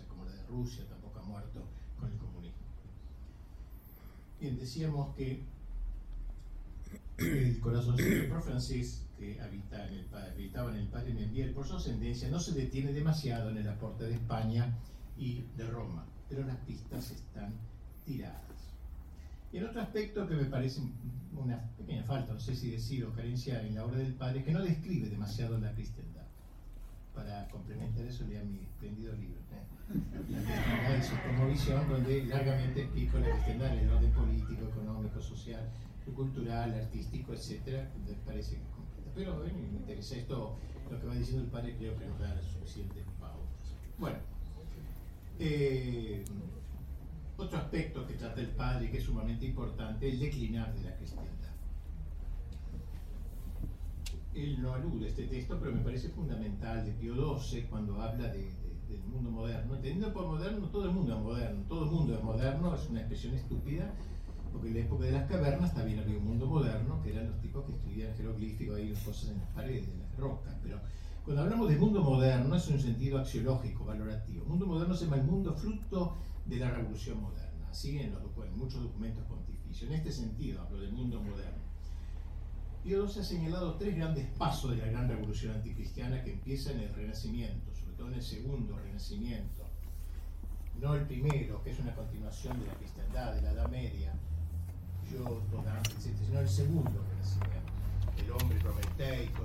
[0.07, 1.65] como la de Rusia, tampoco ha muerto
[1.99, 2.57] con el comunismo.
[4.39, 5.43] Bien, decíamos que
[7.17, 7.95] el corazón
[8.29, 12.39] pro francés que habita en el, habitaba en el Padre Membiel por su ascendencia no
[12.39, 14.75] se detiene demasiado en el aporte de España
[15.17, 17.53] y de Roma, pero las pistas están
[18.05, 18.41] tiradas.
[19.51, 20.81] Y el otro aspecto que me parece
[21.35, 24.45] una pequeña falta, no sé si decir o carencia en la obra del Padre, es
[24.45, 26.25] que no describe demasiado la cristiandad.
[27.13, 31.01] Para complementar eso, lea mi espléndido libro, ¿eh?
[31.01, 35.69] Su promovisión, donde largamente explico la cristiandad, el orden político, económico, social,
[36.13, 39.11] cultural, artístico, etcétera, me parece que completa.
[39.15, 40.57] Pero bueno, me interesa esto,
[40.91, 43.75] lo que va diciendo el padre, creo que nos da suficientes pautas.
[43.97, 44.17] Bueno,
[45.39, 46.23] eh,
[47.37, 51.31] otro aspecto que trata el padre que es sumamente importante, el declinar de la cristiandad.
[54.33, 58.27] Él no alude a este texto, pero me parece fundamental de Pío XII cuando habla
[58.27, 59.75] de, de, del mundo moderno.
[59.75, 62.99] Entendiendo por moderno, todo el mundo es moderno, todo el mundo es moderno, es una
[62.99, 63.93] expresión estúpida,
[64.51, 67.41] porque en la época de las cavernas también había un mundo moderno, que eran los
[67.41, 70.79] tipos que escribían jeroglíficos, ahí cosas en las paredes, en las rocas, pero
[71.25, 74.43] cuando hablamos de mundo moderno es un sentido axiológico, valorativo.
[74.43, 78.13] El mundo moderno se llama el mundo fruto de la revolución moderna, así en,
[78.55, 79.89] muchos documentos pontificios.
[79.89, 81.65] En este sentido hablo del mundo moderno.
[82.83, 86.93] XII ha señalado tres grandes pasos de la gran revolución anticristiana que empieza en el
[86.93, 89.65] Renacimiento, sobre todo en el segundo Renacimiento,
[90.79, 94.13] no el primero, que es una continuación de la cristiandad, de la Edad Media,
[95.09, 97.54] sino el segundo renacimiento.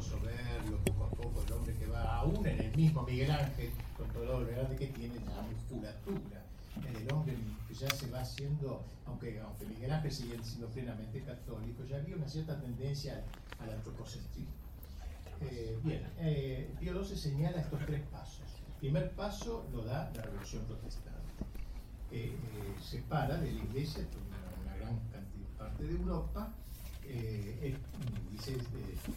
[0.00, 3.70] Prometeico, soberbio, poco a poco, el hombre que va aún en el mismo Miguel Ángel,
[3.96, 6.42] con todo lo grande que tiene, la musculatura.
[6.76, 7.36] En el hombre
[7.68, 12.16] que ya se va haciendo, aunque, aunque Miguel Ángel sigue siendo plenamente católico, ya había
[12.16, 13.24] una cierta tendencia
[13.58, 14.52] al antropocentrismo.
[15.42, 18.44] Eh, bien, eh, Pío XII señala estos tres pasos.
[18.66, 21.20] El primer paso lo da la Revolución Protestante.
[22.12, 22.36] Eh,
[22.80, 24.04] separa de la Iglesia
[24.64, 24.98] una, gran
[25.58, 26.52] parte de Europa.
[28.30, 28.56] Dice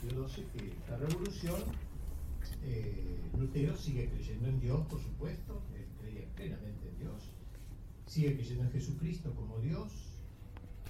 [0.01, 1.61] Pío XII que la Revolución,
[3.37, 7.29] Lutero sigue creyendo en Dios, por supuesto, él creía plenamente en Dios,
[8.05, 9.91] sigue creyendo en Jesucristo como Dios,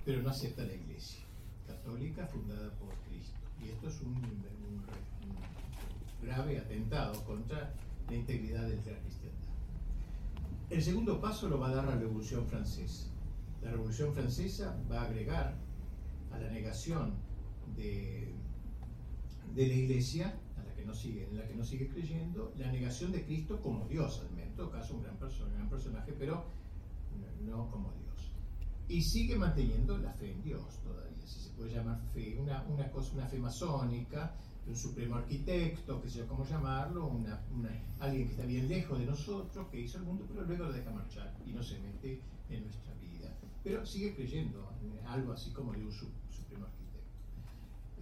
[0.06, 1.20] pero no acepta la Iglesia
[1.68, 3.39] católica fundada por Cristo.
[3.62, 4.22] Y esto es un
[6.22, 7.74] grave atentado contra
[8.10, 9.39] la integridad de la cristiandad.
[10.70, 13.08] El segundo paso lo va a dar la Revolución Francesa.
[13.62, 15.56] La Revolución Francesa va a agregar
[16.34, 17.13] a la negación
[17.76, 18.34] de,
[19.54, 22.72] de la Iglesia, a la que no sigue, en la que no sigue creyendo, la
[22.72, 26.13] negación de Cristo como Dios, al menos, en todo caso un gran, un gran personaje,
[26.17, 26.46] pero
[27.46, 28.32] no como Dios.
[28.88, 32.91] Y sigue manteniendo la fe en Dios todavía, si se puede llamar fe, una, una
[32.91, 37.41] cosa, una fe masónica, un supremo arquitecto, que sé yo cómo llamarlo, una,
[38.00, 40.91] alguien que está bien lejos de nosotros, que hizo el mundo, pero luego lo deja
[40.91, 43.36] marchar y no se mete en nuestra vida.
[43.63, 46.23] Pero sigue creyendo en algo así como de un supremo.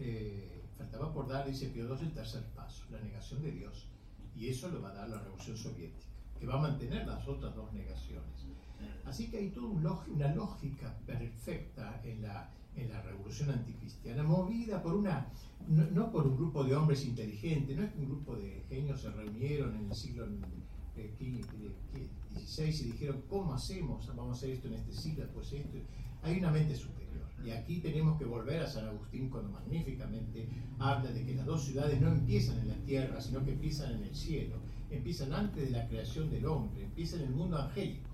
[0.04, 3.88] Eh, faltaba por dar, dice Pío II, el tercer paso, la negación de Dios.
[4.36, 6.08] Y eso lo va a dar la Revolución Soviética,
[6.40, 8.48] que va a mantener las otras dos negaciones.
[9.06, 14.96] Así que hay toda una lógica perfecta en la, en la revolución anticristiana, movida por
[14.96, 15.28] una
[15.68, 19.12] no, por un grupo de hombres inteligentes, no es que un grupo de genios se
[19.12, 20.26] reunieron en el siglo
[22.36, 24.08] XVI y dijeron, ¿cómo hacemos?
[24.08, 25.78] Vamos a hacer esto en este siglo, pues esto.
[26.24, 27.21] Hay una mente superior.
[27.45, 30.47] Y aquí tenemos que volver a San Agustín cuando magníficamente
[30.80, 34.04] habla de que las dos ciudades no empiezan en la tierra, sino que empiezan en
[34.04, 34.58] el cielo.
[34.89, 38.10] Empiezan antes de la creación del hombre, empiezan en el mundo angélico.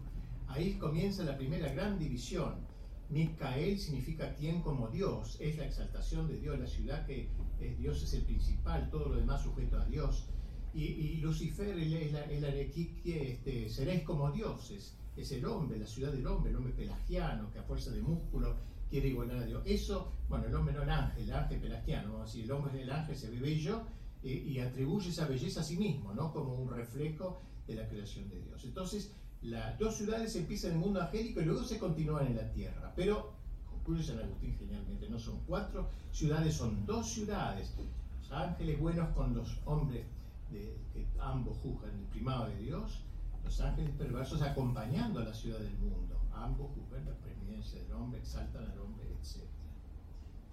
[0.47, 2.67] Ahí comienza la primera gran división
[3.09, 7.29] Micael significa quien como Dios, es la exaltación de Dios, la ciudad que
[7.61, 10.25] es, Dios es el principal, todo lo demás sujeto a Dios.
[10.73, 16.51] Y, Lucifer es la, este, seréis como dioses, es el hombre, la ciudad del hombre,
[16.51, 18.57] el hombre pelagiano que a fuerza de músculo
[18.89, 19.63] quiere igualar a Dios.
[19.65, 22.91] Eso, bueno, el hombre no el ángel, el ángel pelagiano, si el hombre es el
[22.91, 23.82] ángel, se ve bello
[24.23, 26.32] eh, y atribuye esa belleza a sí mismo, ¿no?
[26.32, 28.63] Como un reflejo de la creación de Dios.
[28.63, 32.52] Entonces, las dos ciudades empiezan en el mundo angélico y luego se continúan en la
[32.52, 32.93] tierra.
[32.95, 33.34] Pero,
[33.69, 37.73] concluye San Agustín genialmente, no son cuatro ciudades, son dos ciudades.
[38.19, 40.06] Los ángeles buenos con los hombres
[40.50, 40.78] que
[41.19, 43.02] ambos juzgan el primado de Dios,
[43.43, 46.19] los ángeles perversos acompañando a la ciudad del mundo.
[46.34, 47.13] Ambos juzgan la
[47.58, 49.43] del hombre, exaltan al hombre, etc.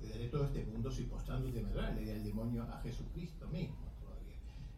[0.01, 3.47] Te daré todo este mundo si postrando de verdad, le da el demonio a Jesucristo
[3.49, 4.37] mismo todavía,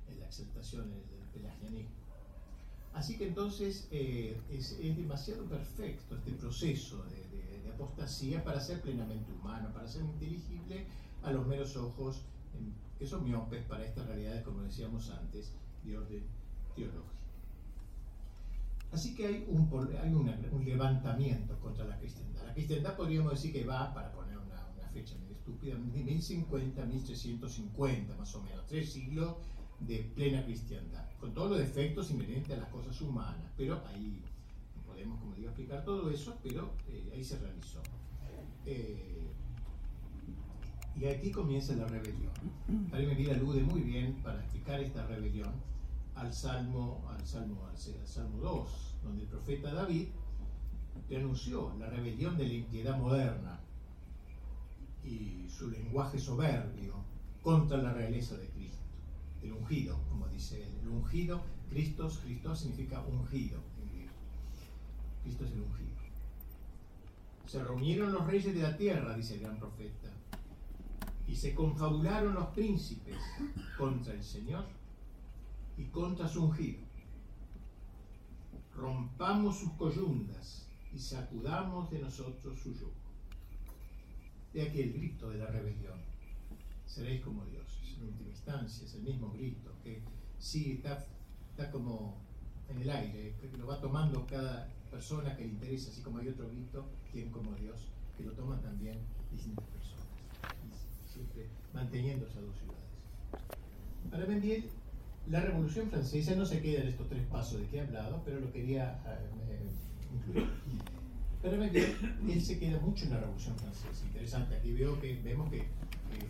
[0.09, 1.01] en la exaltación del
[1.33, 2.07] pelagianismo.
[2.93, 7.27] Así que entonces eh, es, demasiado perfecto este proceso de,
[7.71, 10.87] apostasía para ser plenamente humano, para ser inteligible
[11.23, 12.23] a los meros ojos
[12.99, 15.53] que son miopes para estas realidades, como decíamos antes,
[15.85, 16.25] de orden
[16.75, 17.26] teológico.
[18.97, 22.47] Así que hay, un, levantamiento contra la cristiandad.
[22.47, 24.57] La cristiandad podríamos decir que va, para poner una,
[24.91, 29.35] fecha medio estúpida, de 1050 1350 más o menos, tres siglos
[29.81, 34.23] de plena cristiandad, con todos los defectos inherentes a las cosas humanas, pero ahí
[34.87, 37.83] podemos, como digo, explicar todo eso, pero eh, ahí se realizó.
[38.65, 39.29] Eh,
[40.99, 42.33] y aquí comienza la rebelión.
[42.91, 45.53] Padre Medina alude muy bien para explicar esta rebelión
[46.15, 50.09] al Salmo, al Salmo, al Salmo 2, donde el profeta David
[51.09, 53.61] denunció la rebelión de la impiedad moderna
[55.05, 56.95] y su lenguaje soberbio
[57.43, 58.67] contra la realeza de Cristo
[59.43, 60.69] el ungido, como dice él.
[60.83, 63.61] El ungido, Cristo, Cristo significa ungido
[65.23, 65.91] Cristo es el ungido.
[67.47, 70.09] Se reunieron los reyes de la tierra, dice el gran profeta,
[71.27, 73.17] y se confabularon los príncipes
[73.77, 74.65] contra el Señor
[75.77, 76.86] y contra su ungido.
[78.77, 82.93] Rompamos sus coyundas y sacudamos de nosotros su yugo.
[84.53, 86.01] De aquí el grito de la rebelión.
[86.85, 87.67] Seréis como Dios
[87.99, 90.03] en última instancia, es el mismo grito, que
[90.39, 91.07] sí está,
[91.51, 92.17] está como
[92.69, 96.49] en el aire, lo va tomando cada persona que le interesa, así como hay otro
[96.49, 98.99] grito, quien como Dios, que lo toman también
[99.31, 100.07] distintas personas,
[101.13, 102.77] siempre manteniendo esas dos ciudades.
[104.13, 104.69] Ahora bien,
[105.29, 108.41] la Revolución Francesa no se queda en estos tres pasos de que he hablado, pero
[108.41, 109.61] lo quería eh,
[110.15, 110.49] incluir.
[111.43, 114.07] Pero él se queda mucho en la Revolución Francesa.
[114.07, 115.67] Interesante, aquí veo que vemos que eh,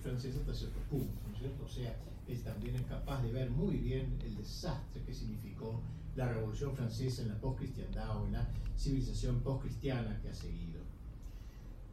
[0.03, 1.64] francesa hasta cierto punto, ¿no es cierto?
[1.64, 1.97] O sea,
[2.28, 5.80] él también es capaz de ver muy bien el desastre que significó
[6.16, 10.80] la Revolución Francesa en la postcristiandad o en la civilización postcristiana que ha seguido.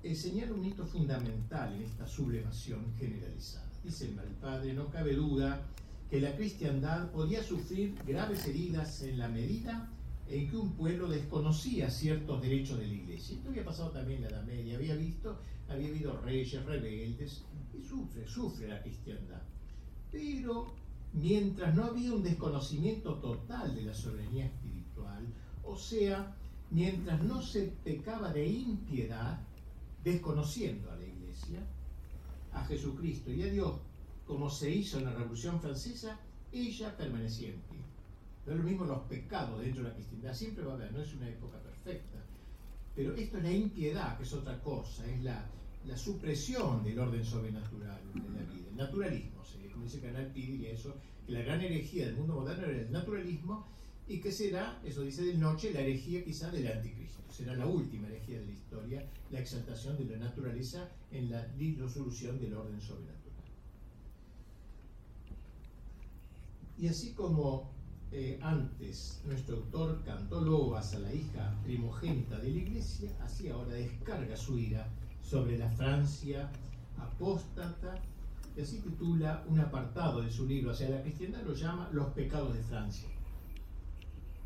[0.02, 3.70] Eh, señala un hito fundamental en esta sublevación generalizada.
[3.84, 5.62] Dice el padre, no cabe duda
[6.10, 9.90] que la cristiandad podía sufrir graves heridas en la medida
[10.30, 13.36] en que un pueblo desconocía ciertos derechos de la iglesia.
[13.36, 15.40] Esto había pasado también en la Edad Media, había visto,
[15.70, 17.44] había habido reyes rebeldes,
[17.78, 19.42] y sufre, sufre la cristiandad.
[20.12, 20.74] Pero
[21.14, 25.26] mientras no había un desconocimiento total de la soberanía espiritual,
[25.64, 26.36] o sea,
[26.72, 29.40] mientras no se pecaba de impiedad,
[30.04, 31.60] desconociendo a la iglesia,
[32.52, 33.74] a Jesucristo y a Dios,
[34.26, 36.20] como se hizo en la Revolución Francesa,
[36.52, 37.80] ella permanecía en pie.
[38.46, 41.02] No es lo mismo los pecados dentro de la cristiandad, siempre va a haber, no
[41.02, 42.20] es una época perfecta.
[42.96, 45.46] Pero esto es la impiedad, que es otra cosa, es la,
[45.86, 49.44] la supresión del orden sobrenatural de la vida, el naturalismo,
[49.84, 50.96] como dice Canal Pidi, eso,
[51.26, 53.66] que la gran herejía del mundo moderno era el naturalismo
[54.08, 57.22] y que será, eso dice del noche, la herejía quizá del anticristo.
[57.30, 62.40] Será la última herejía de la historia, la exaltación de la naturaleza en la disolución
[62.40, 63.23] del orden sobrenatural.
[66.78, 67.72] Y así como
[68.12, 73.74] eh, antes nuestro autor cantó loas a la hija primogénita de la iglesia, así ahora
[73.74, 74.88] descarga su ira
[75.22, 76.52] sobre la Francia
[77.00, 77.96] apóstata,
[78.56, 82.10] y así titula un apartado de su libro, o sea, la cristiandad lo llama Los
[82.10, 83.10] pecados de Francia.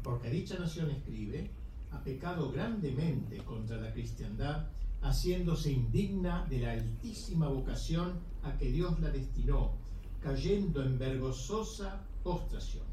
[0.01, 1.51] Porque dicha nación escribe,
[1.91, 4.67] ha pecado grandemente contra la cristiandad,
[5.01, 8.13] haciéndose indigna de la altísima vocación
[8.43, 9.73] a que Dios la destinó,
[10.21, 12.84] cayendo en vergonzosa postración.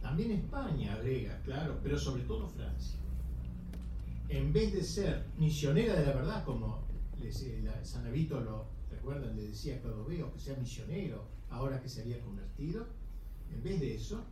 [0.00, 2.98] También España agrega, claro, pero sobre todo Francia.
[4.30, 6.82] En vez de ser misionera de la verdad, como
[7.82, 12.86] San Avito lo recuerdan, le decía a que sea misionero ahora que se había convertido,
[13.52, 14.24] en vez de eso,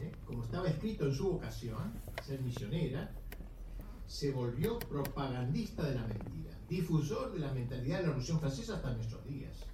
[0.00, 0.12] ¿eh?
[0.26, 1.92] como estaba escrito en su vocación,
[2.24, 3.10] ser misionera,
[4.06, 8.94] se volvió propagandista de la mentira, difusor de la mentalidad de la Revolución Francesa hasta
[8.94, 9.69] nuestros días.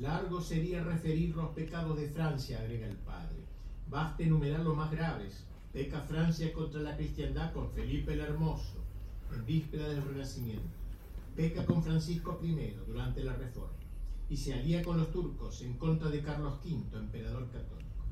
[0.00, 3.36] Largo sería referir los pecados de Francia, agrega el padre.
[3.90, 5.44] Basta enumerar los más graves.
[5.74, 8.82] Peca Francia contra la cristiandad con Felipe el Hermoso,
[9.34, 10.70] en víspera del Renacimiento.
[11.36, 13.76] Peca con Francisco I durante la Reforma
[14.30, 18.04] y se alía con los turcos en contra de Carlos V, emperador católico.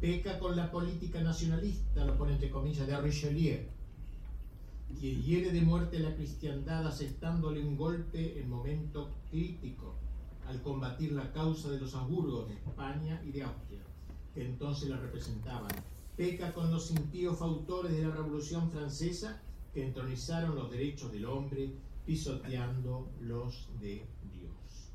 [0.00, 3.60] Peca con la política nacionalista, lo pone entre comillas, de Richelieu,
[4.98, 9.94] quien hiere de muerte la cristiandad aceptándole un golpe en momento crítico
[10.48, 13.80] al combatir la causa de los Habsburgos de España y de Austria,
[14.34, 15.72] que entonces la representaban.
[16.16, 19.42] Peca con los impíos autores de la Revolución Francesa
[19.74, 21.70] que entronizaron los derechos del hombre
[22.06, 24.90] pisoteando los de Dios.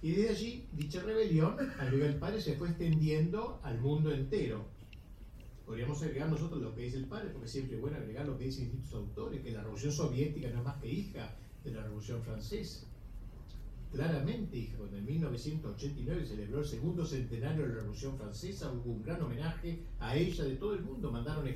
[0.00, 4.64] Y de allí, dicha rebelión, al nivel padre, se fue extendiendo al mundo entero.
[5.66, 8.44] Podríamos agregar nosotros lo que dice el padre, porque siempre es bueno agregar lo que
[8.44, 12.22] dicen distintos autores, que la revolución soviética no es más que hija de la revolución
[12.22, 12.86] francesa.
[13.92, 19.02] Claramente, hija, cuando en 1989 celebró el segundo centenario de la Revolución Francesa, hubo un
[19.02, 21.10] gran homenaje a ella de todo el mundo.
[21.10, 21.48] Mandaron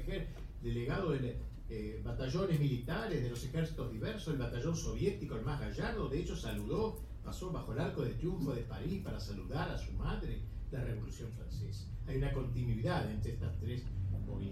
[0.62, 1.36] delegados de
[1.68, 6.34] eh, batallones militares de los ejércitos diversos, el batallón soviético, el más gallardo, de hecho
[6.34, 10.82] saludó, pasó bajo el arco de triunfo de París para saludar a su madre la
[10.82, 11.86] Revolución Francesa.
[12.06, 13.84] Hay una continuidad entre estas tres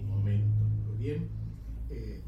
[0.07, 0.67] momentos.
[0.87, 1.29] Muy bien,
[1.89, 2.21] eh,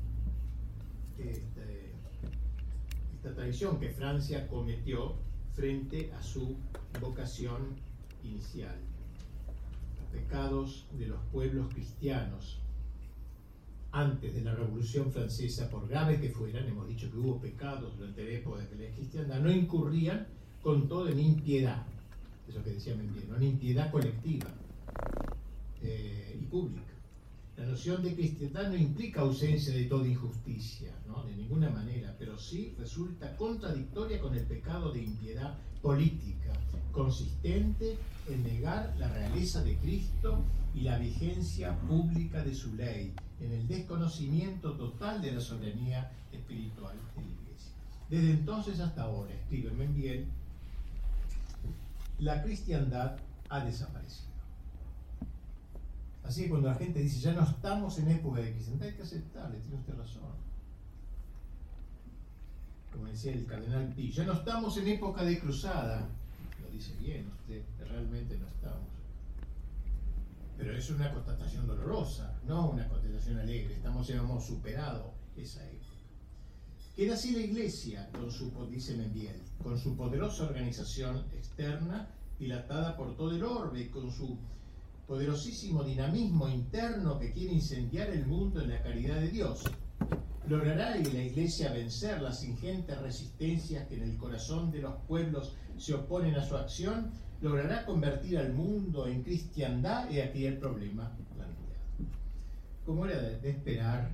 [3.15, 5.15] esta traición que Francia cometió
[5.55, 6.55] frente a su
[6.99, 7.75] vocación
[8.23, 8.75] inicial.
[9.99, 12.59] Los pecados de los pueblos cristianos
[13.91, 18.23] antes de la Revolución Francesa, por graves que fueran, hemos dicho que hubo pecados durante
[18.23, 20.27] la época de la cristiandad, no incurrían
[20.63, 21.85] con todo en impiedad,
[22.47, 24.47] eso que decía Mendier, en impiedad colectiva
[25.83, 26.92] eh, y pública.
[27.57, 30.91] La noción de cristiandad no implica ausencia de toda injusticia,
[31.27, 36.51] de ninguna manera, pero sí resulta contradictoria con el pecado de impiedad política,
[36.91, 37.97] consistente
[38.27, 40.43] en negar la realeza de Cristo
[40.73, 46.95] y la vigencia pública de su ley, en el desconocimiento total de la soberanía espiritual
[47.15, 47.71] de la Iglesia.
[48.09, 50.25] Desde entonces hasta ahora, escribe bien,
[52.19, 53.17] la cristiandad
[53.49, 54.32] ha desaparecido.
[56.23, 59.01] Así que cuando la gente dice, ya no estamos en época de cristiandad, hay que
[59.01, 60.31] aceptarle, tiene usted razón.
[62.91, 66.07] Como decía el cardenal Pi, ya no estamos en época de cruzada.
[66.61, 68.87] Lo dice bien usted, realmente no estamos.
[70.57, 73.73] pero es una constatación dolorosa, no una constatación alegre.
[73.73, 75.83] Estamos, hemos superado esa época.
[76.95, 82.07] Queda así la Iglesia, con su, dice Membiel, con su poderosa organización externa,
[82.37, 84.37] dilatada por todo el orbe, con su
[85.13, 89.63] poderosísimo dinamismo interno que quiere incendiar el mundo en la caridad de Dios.
[90.47, 95.93] ¿Logrará la Iglesia vencer las ingentes resistencias que en el corazón de los pueblos se
[95.93, 97.11] oponen a su acción?
[97.41, 100.09] ¿Logrará convertir al mundo en cristiandad?
[100.09, 101.53] Y aquí el problema planteado.
[102.83, 104.09] Como era de esperar,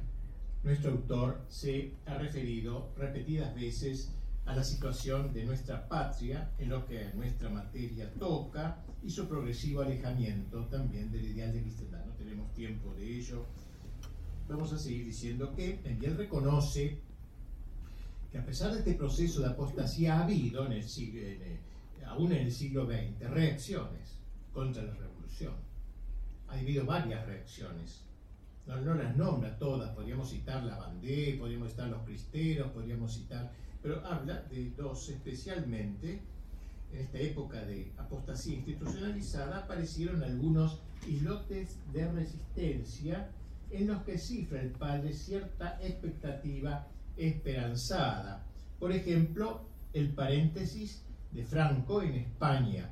[0.66, 4.12] nuestro autor se ha referido repetidas veces
[4.45, 9.82] a la situación de nuestra patria en lo que nuestra materia toca y su progresivo
[9.82, 12.06] alejamiento también del ideal de cristiandad.
[12.06, 13.45] No tenemos tiempo de ello.
[14.47, 17.00] Vamos a seguir diciendo que él reconoce
[18.32, 21.22] que a pesar de este proceso de apostasía ha habido, en el siglo,
[22.06, 24.18] aún en el siglo XX, reacciones
[24.54, 25.54] contra la revolución.
[26.47, 28.10] Ha habido varias reacciones
[28.78, 34.06] no, las nombra todas, podríamos citar la Bandé, podríamos citar los cristeros, podríamos citar, pero
[34.06, 36.22] habla de dos especialmente.
[36.92, 43.30] En esta época de apostasía institucionalizada aparecieron algunos islotes de resistencia
[43.72, 46.88] en los que cifra el padre cierta expectativa
[47.18, 48.44] esperanzada.
[48.80, 49.62] Por ejemplo,
[49.94, 52.90] el paréntesis de Franco en España.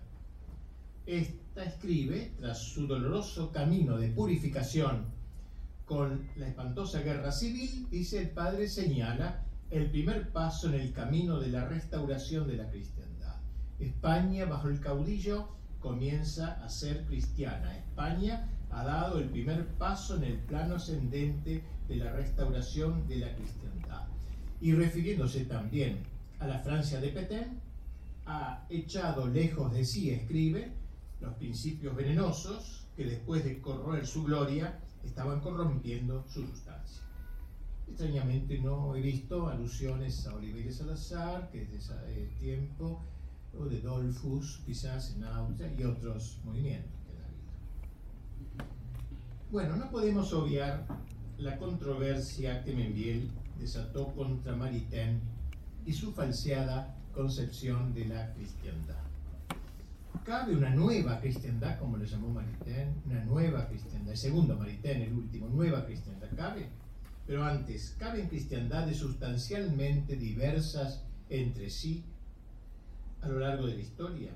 [1.06, 5.06] Esta escribe, tras su doloroso camino de purificación
[5.86, 11.39] con la espantosa guerra civil, dice el padre, señala el primer paso en el camino
[11.39, 12.97] de la restauración de la cristiandad.
[13.80, 15.49] España, bajo el caudillo,
[15.80, 17.78] comienza a ser cristiana.
[17.78, 23.36] España ha dado el primer paso en el plano ascendente de la restauración de la
[23.36, 24.07] cristiandad.
[24.59, 26.03] Y refiriéndose también
[26.39, 27.59] a la Francia de Petain,
[28.25, 30.71] ha echado lejos de sí, escribe,
[31.21, 37.03] los principios venenosos que después de corroer su gloria estaban corrompiendo su sustancia.
[37.88, 43.01] Extrañamente no he visto alusiones a Oliveira Salazar, que es de ese tiempo,
[43.60, 48.76] o de Dolfus, quizás en Austria, y otros movimientos que ha habido.
[49.51, 50.86] Bueno, no podemos obviar
[51.38, 53.30] la controversia que Membiel
[53.60, 55.20] desató contra Maritain
[55.86, 59.08] y su falseada concepción de la cristiandad
[60.28, 65.14] cabe una nueva cristiandad, como le llamó Maritain, una nueva cristiandad, el segundo Maritain, el
[65.14, 66.68] último, nueva cristiandad, cabe.
[67.26, 72.03] Pero antes, ¿caben cristiandades sustancialmente diversas entre sí
[73.22, 74.32] a lo largo de la historia?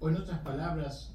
[0.00, 1.12] O en otras palabras,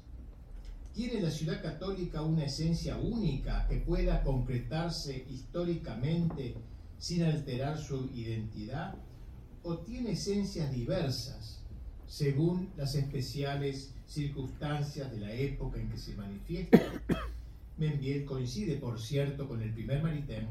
[0.92, 6.54] ¿tiene la ciudad católica una esencia única que pueda concretarse históricamente
[6.98, 8.94] sin alterar su identidad?
[9.62, 11.62] ¿O tiene esencias diversas
[12.12, 16.78] según las especiales circunstancias de la época en que se manifiesta.
[17.78, 20.46] Membiel coincide, por cierto, con el primer Maritain,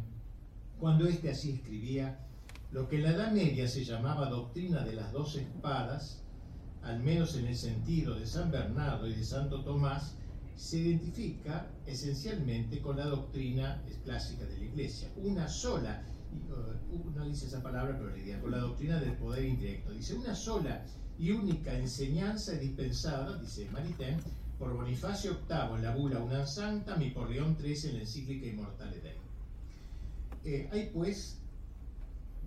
[0.79, 2.27] cuando éste así escribía,
[2.71, 6.21] lo que en la Edad Media se llamaba doctrina de las dos espadas,
[6.83, 10.15] al menos en el sentido de San Bernardo y de Santo Tomás,
[10.55, 16.03] se identifica esencialmente con la doctrina clásica de la Iglesia, una sola,
[16.49, 20.15] uh, no dice esa palabra, pero le diría, con la doctrina del poder indirecto, dice
[20.15, 20.85] una sola
[21.19, 24.17] y única enseñanza dispensada, dice Maritain,
[24.57, 28.45] por Bonifacio VIII en la bula Unan Santa y por León XIII en la encíclica
[28.45, 29.17] Immortale Dei.
[30.43, 31.40] Eh, hay pues,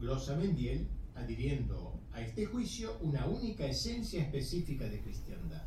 [0.04, 5.62] glosa Mendiel, adhiriendo a este juicio, una única esencia específica de cristiandad.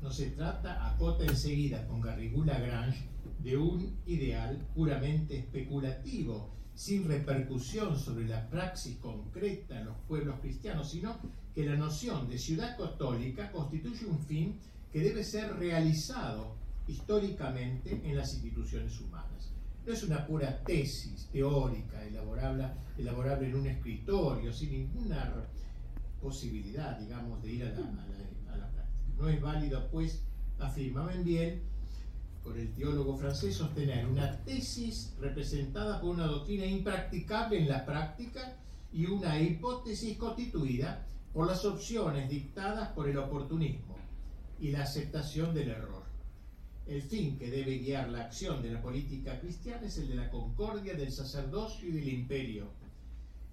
[0.00, 3.04] No se trata, acota enseguida con Garrigou Lagrange,
[3.44, 10.90] de un ideal puramente especulativo, sin repercusión sobre la praxis concreta en los pueblos cristianos,
[10.90, 11.18] sino
[11.54, 14.58] que la noción de ciudad católica constituye un fin
[14.90, 16.56] que debe ser realizado
[16.88, 19.51] históricamente en las instituciones humanas.
[19.84, 22.66] No es una pura tesis teórica elaborable,
[22.96, 25.32] elaborable en un escritorio, sin ninguna
[26.20, 28.86] posibilidad, digamos, de ir a la, práctica.
[29.18, 30.22] No es válido, pues,
[30.58, 31.62] afirma bien
[32.44, 38.56] con el teólogo francés, sostener una tesis representada por una doctrina impracticable en la práctica
[38.92, 43.96] y una hipótesis constituida por las opciones dictadas por el oportunismo
[44.60, 46.01] y la aceptación del error.
[46.86, 50.30] El fin que debe guiar la acción de la política cristiana es el de la
[50.30, 52.70] concordia del sacerdocio y del imperio,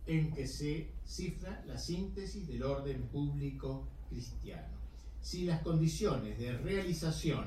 [0.07, 4.79] en que se cifra la síntesis del orden público cristiano.
[5.21, 7.45] Si las condiciones de realización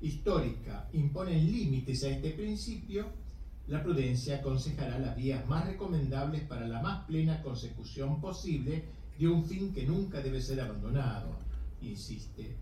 [0.00, 3.06] histórica imponen límites a este principio,
[3.68, 8.84] la prudencia aconsejará las vías más recomendables para la más plena consecución posible
[9.18, 11.36] de un fin que nunca debe ser abandonado,
[11.80, 12.56] insiste.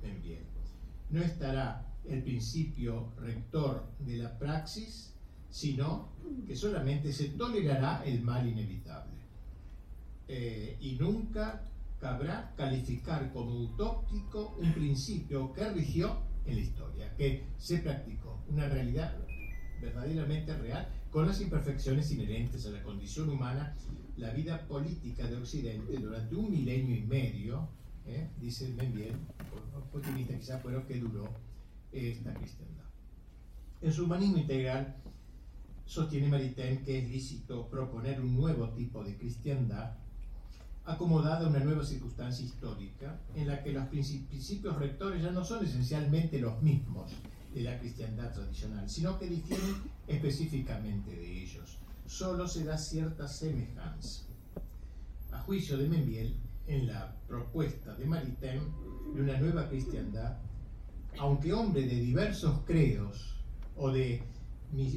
[1.08, 5.12] No estará el principio rector de la praxis,
[5.50, 6.10] sino
[6.46, 9.18] que solamente se tolerará el mal inevitable.
[10.28, 11.62] Eh, y nunca
[12.00, 18.68] cabrá calificar como utópico un principio que rigió en la historia, que se practicó, una
[18.68, 19.16] realidad
[19.80, 23.74] verdaderamente real, con las imperfecciones inherentes a la condición humana,
[24.16, 27.68] la vida política de Occidente durante un milenio y medio,
[28.06, 28.28] ¿eh?
[28.40, 29.16] dice Membiel,
[29.92, 31.28] optimista quizá, pero que duró
[31.92, 32.84] esta cristiandad.
[33.82, 34.96] En su humanismo integral,
[35.86, 39.94] sostiene Maritain que es lícito proponer un nuevo tipo de cristiandad
[40.84, 45.64] acomodada a una nueva circunstancia histórica en la que los principios rectores ya no son
[45.64, 47.12] esencialmente los mismos
[47.54, 49.76] de la cristiandad tradicional, sino que difieren
[50.06, 51.78] específicamente de ellos.
[52.06, 54.24] Solo se da cierta semejanza.
[55.32, 56.36] A juicio de Membiel,
[56.66, 58.60] en la propuesta de Maritain
[59.14, 60.38] de una nueva cristiandad,
[61.20, 63.36] aunque hombre de diversos credos
[63.76, 64.22] o de,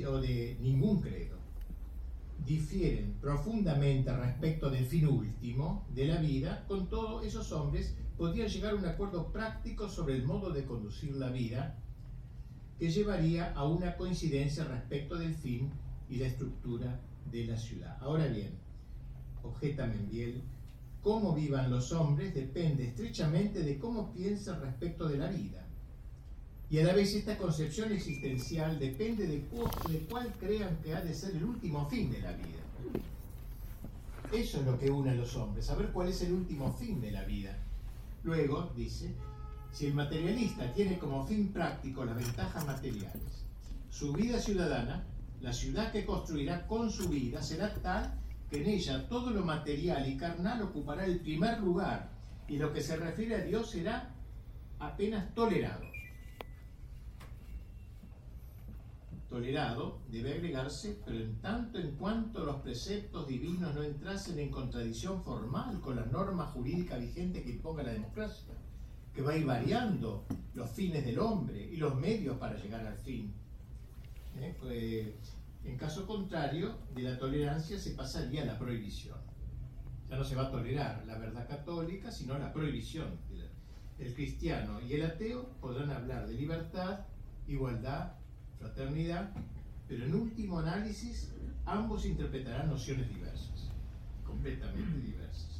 [0.07, 1.36] o de ningún credo,
[2.45, 8.71] difieren profundamente respecto del fin último de la vida, con todos esos hombres podrían llegar
[8.71, 11.76] a un acuerdo práctico sobre el modo de conducir la vida
[12.80, 15.71] que llevaría a una coincidencia respecto del fin
[16.09, 17.97] y la estructura de la ciudad.
[17.99, 18.51] Ahora bien,
[19.43, 20.41] objeta Membiel,
[21.01, 25.62] cómo vivan los hombres depende estrechamente de cómo piensan respecto de la vida.
[26.74, 29.41] Y a la vez esta concepción existencial depende de,
[30.09, 32.63] cuál crean que ha de ser el último fin de la vida.
[34.32, 37.11] Eso es lo que une a los hombres, saber cuál es el último fin de
[37.11, 37.55] la vida.
[38.24, 39.13] Luego, dice,
[39.71, 43.45] si el materialista tiene como fin práctico las ventajas materiales,
[43.91, 45.03] su vida ciudadana,
[45.41, 48.19] la ciudad que construirá con su vida será tal
[48.49, 52.09] que en ella todo lo material y carnal ocupará el primer lugar
[52.47, 54.09] y lo que se refiere a Dios será
[54.80, 55.93] apenas tolerado.
[59.34, 65.23] Tolerado debe agregarse, pero en tanto en cuanto los preceptos divinos no entrasen en contradicción
[65.23, 68.53] formal con la norma jurídica vigente que imponga la democracia
[69.11, 72.99] que va a ir variando los fines del hombre y los medios para llegar al
[72.99, 73.34] fin.
[74.38, 74.55] ¿Eh?
[74.59, 75.07] Pues,
[75.63, 79.17] en caso contrario, de la tolerancia se pasaría a la prohibición.
[80.11, 83.17] Ya no se va a tolerar la verdad católica, sino la prohibición.
[83.97, 87.07] El cristiano y el ateo podrán hablar de libertad,
[87.47, 88.13] igualdad,
[88.64, 89.32] fraternidad,
[89.88, 91.32] pero en último análisis
[91.66, 93.70] ambos interpretarán nociones diversas,
[94.26, 95.53] completamente diversas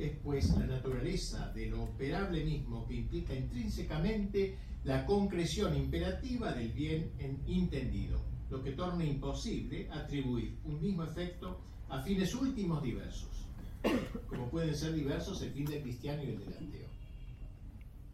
[0.00, 6.72] es pues la naturaleza de lo operable mismo que implica intrínsecamente la concreción imperativa del
[6.72, 7.12] bien
[7.46, 8.18] entendido,
[8.50, 11.60] lo que torna imposible atribuir un mismo efecto
[11.90, 13.46] a fines últimos diversos,
[14.26, 16.88] como pueden ser diversos el fin del cristiano y el del ateo.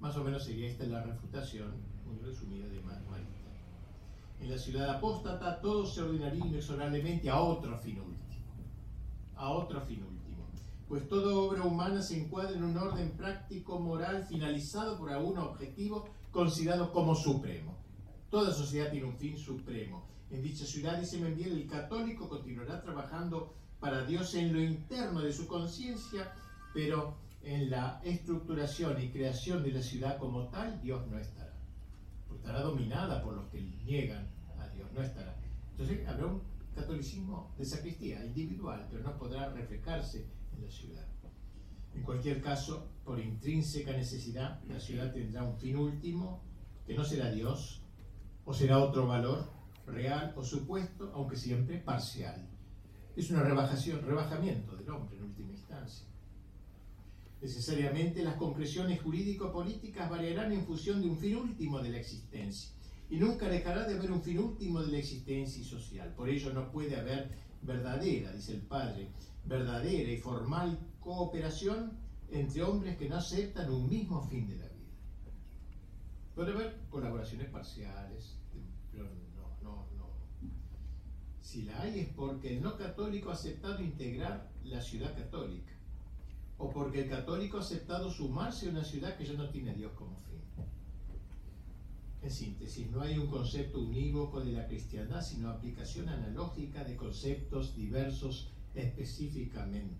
[0.00, 1.72] Más o menos sería esta la refutación
[2.04, 3.15] muy resumida de Marita.
[4.40, 8.44] En la ciudad apóstata todo se ordenaría inexorablemente a otro fin último,
[9.34, 10.16] a otro fin último
[10.88, 16.08] pues toda obra humana se encuadra en un orden práctico moral finalizado por algún objetivo
[16.30, 17.76] considerado como supremo.
[18.30, 20.06] Toda sociedad tiene un fin supremo.
[20.30, 25.32] En dicha ciudad, dice Membiel, el católico continuará trabajando para Dios en lo interno de
[25.32, 26.32] su conciencia,
[26.72, 31.45] pero en la estructuración y creación de la ciudad como tal, Dios no estará.
[32.46, 35.36] Estará dominada por los que niegan a Dios, no estará.
[35.72, 36.42] Entonces habrá un
[36.76, 41.04] catolicismo de sacristía, individual, pero no podrá reflejarse la ciudad.
[41.92, 46.44] En cualquier caso, por intrínseca necesidad, la ciudad tendrá un fin último,
[46.86, 47.82] que no será Dios,
[48.44, 49.50] o será otro valor,
[49.84, 52.48] real o supuesto, aunque siempre parcial.
[53.16, 56.06] Es una rebajación, rebajamiento del hombre en última instancia.
[57.40, 62.70] Necesariamente las concreciones jurídico-políticas variarán en función de un fin último de la existencia.
[63.08, 66.12] Y nunca dejará de haber un fin último de la existencia social.
[66.14, 67.30] Por ello no puede haber
[67.62, 69.10] verdadera, dice el padre,
[69.44, 71.92] verdadera y formal cooperación
[72.30, 74.76] entre hombres que no aceptan un mismo fin de la vida.
[76.34, 78.38] Puede haber colaboraciones parciales,
[78.90, 79.04] pero
[79.36, 80.10] no, no, no.
[81.40, 85.75] Si la hay es porque el no católico ha aceptado integrar la ciudad católica,
[86.58, 89.74] o porque el católico ha aceptado sumarse a una ciudad que ya no tiene a
[89.74, 90.36] Dios como fin.
[92.22, 97.76] En síntesis, no hay un concepto unívoco de la cristiandad, sino aplicación analógica de conceptos
[97.76, 99.94] diversos específicamente.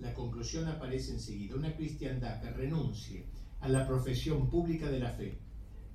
[0.00, 1.56] La conclusión aparece enseguida.
[1.56, 3.24] Una cristiandad que renuncie
[3.60, 5.38] a la profesión pública de la fe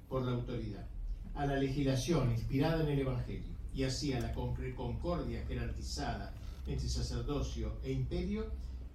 [0.08, 0.88] por la autoridad,
[1.36, 6.34] a la legislación inspirada en el Evangelio y así a la concordia jerarquizada
[6.66, 8.46] entre sacerdocio e imperio,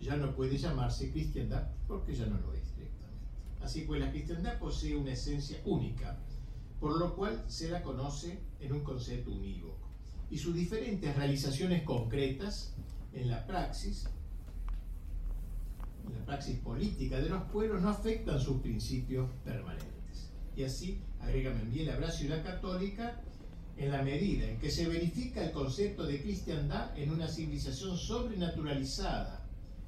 [0.02, 3.28] ya no puede llamarse cristiandad porque ya no lo es directamente.
[3.62, 6.18] Así pues, la cristiandad posee una esencia única,
[6.80, 9.88] por lo cual se la conoce en un concepto unívoco.
[10.30, 12.74] Y sus diferentes realizaciones concretas
[13.12, 14.08] en la praxis,
[16.06, 20.30] en la praxis política de los pueblos, no afectan sus principios permanentes.
[20.56, 23.20] Y así, agrega bien la ciudad católica
[23.76, 29.41] en la medida en que se verifica el concepto de cristiandad en una civilización sobrenaturalizada,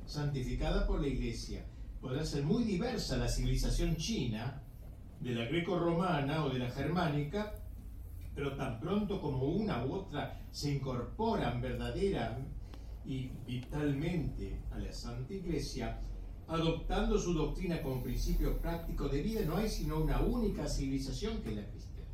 [0.06, 1.64] santificada por la Iglesia.
[2.00, 4.62] Podrá ser muy diversa la civilización china
[5.20, 7.54] de la greco-romana o de la germánica,
[8.34, 12.38] pero tan pronto como una u otra se incorporan verdadera
[13.04, 16.00] y vitalmente a la Santa Iglesia,
[16.46, 21.50] adoptando su doctrina como principio práctico de vida, no hay sino una única civilización que
[21.50, 22.10] es la cristiana.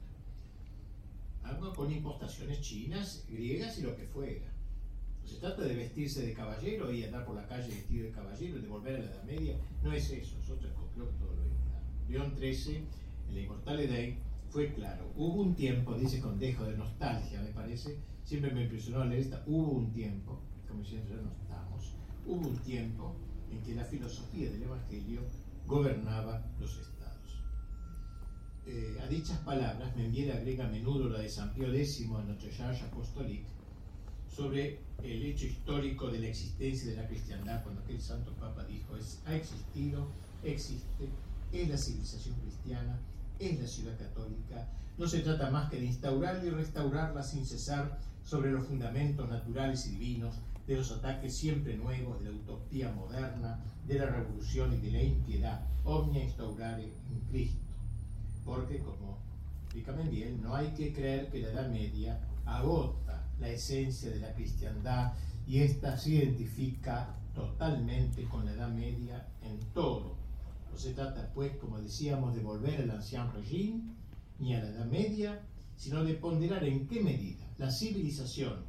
[1.43, 4.53] Algo con impostaciones chinas, griegas y lo que fuera.
[5.31, 8.67] Se trata de vestirse de caballero y andar por la calle vestido de caballero, de
[8.67, 9.57] volver a la Edad Media.
[9.81, 11.05] No es eso, es otra todo
[11.37, 12.11] lo es.
[12.11, 12.85] León XIII,
[13.29, 14.17] en la Inmortal Edad,
[14.51, 15.09] fue claro.
[15.15, 19.45] Hubo un tiempo, dice con dejo de nostalgia, me parece, siempre me impresionó leer esta,
[19.47, 21.95] hubo un tiempo, como siempre ya no estamos,
[22.27, 23.15] hubo un tiempo
[23.53, 25.21] en que la filosofía del Evangelio
[25.65, 27.45] gobernaba los estados.
[28.67, 32.51] Eh, a dichas palabras, Membiel agrega a menudo la de San Pío X en Notre
[32.51, 33.60] Charge Apostolique
[34.41, 38.97] sobre el hecho histórico de la existencia de la cristiandad, cuando aquel santo papa dijo,
[38.97, 40.07] es, ha existido,
[40.43, 41.11] existe,
[41.53, 42.99] es la civilización cristiana,
[43.39, 44.67] es la ciudad católica.
[44.97, 49.87] No se trata más que de instaurarla y restaurarla sin cesar sobre los fundamentos naturales
[49.87, 50.37] y divinos
[50.67, 55.03] de los ataques siempre nuevos de la utopía moderna, de la revolución y de la
[55.03, 57.75] impiedad, omnia instaurare in Cristo.
[58.47, 59.19] Porque, como
[59.65, 64.33] explica bien, no hay que creer que la Edad Media agota la esencia de la
[64.35, 65.13] cristiandad
[65.47, 70.21] y ésta se identifica totalmente con la Edad Media en todo
[70.71, 73.97] no se trata, pues, como decíamos, de volver al ancien régimen
[74.39, 75.43] ni a la Edad Media,
[75.77, 78.65] sino de ponderar en qué medida la civilización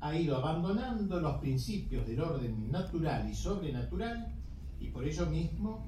[0.00, 4.32] ha ido abandonando los principios del orden natural y sobrenatural
[4.78, 5.86] y por ello mismo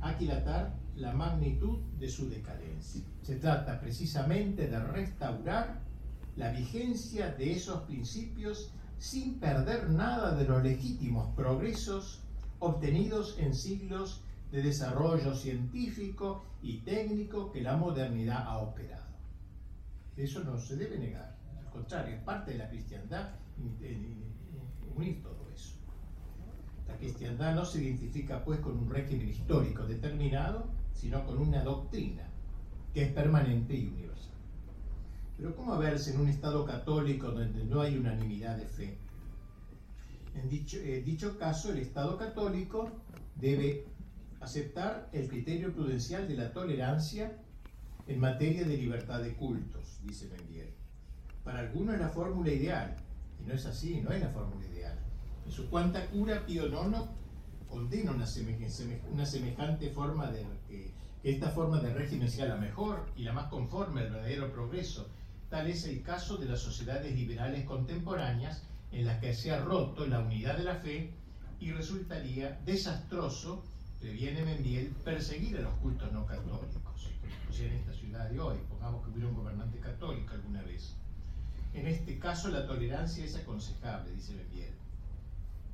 [0.00, 3.02] aquilatar la magnitud de su decadencia.
[3.22, 5.80] Se trata precisamente de restaurar
[6.36, 12.22] la vigencia de esos principios sin perder nada de los legítimos progresos
[12.58, 19.04] obtenidos en siglos de desarrollo científico y técnico que la modernidad ha operado.
[20.16, 23.30] Eso no se debe negar, al contrario, es parte de la cristiandad
[24.96, 25.74] unir todo eso.
[26.86, 32.28] La cristiandad no se identifica pues con un régimen histórico determinado, sino con una doctrina
[32.92, 34.33] que es permanente y universal.
[35.36, 38.98] Pero ¿cómo verse en un Estado católico donde no hay unanimidad de fe?
[40.34, 42.90] En dicho, en dicho caso, el Estado católico
[43.36, 43.86] debe
[44.40, 47.38] aceptar el criterio prudencial de la tolerancia
[48.06, 50.72] en materia de libertad de cultos, dice Mendier.
[51.42, 52.96] Para algunos es la fórmula ideal,
[53.40, 54.98] y no es así, no es la fórmula ideal.
[55.46, 56.98] En su cuanta cura, Pío IX
[57.68, 58.26] condena una,
[59.12, 63.32] una semejante forma de que, que esta forma de régimen sea la mejor y la
[63.32, 65.08] más conforme al verdadero progreso.
[65.50, 70.06] Tal es el caso de las sociedades liberales contemporáneas en las que se ha roto
[70.06, 71.12] la unidad de la fe
[71.60, 73.64] y resultaría desastroso
[74.00, 77.10] previene Membiel perseguir a los cultos no católicos.
[77.48, 80.94] O sea, en esta ciudad de hoy, pongamos que hubiera un gobernante católico alguna vez.
[81.72, 84.74] En este caso la tolerancia es aconsejable, dice Membiel.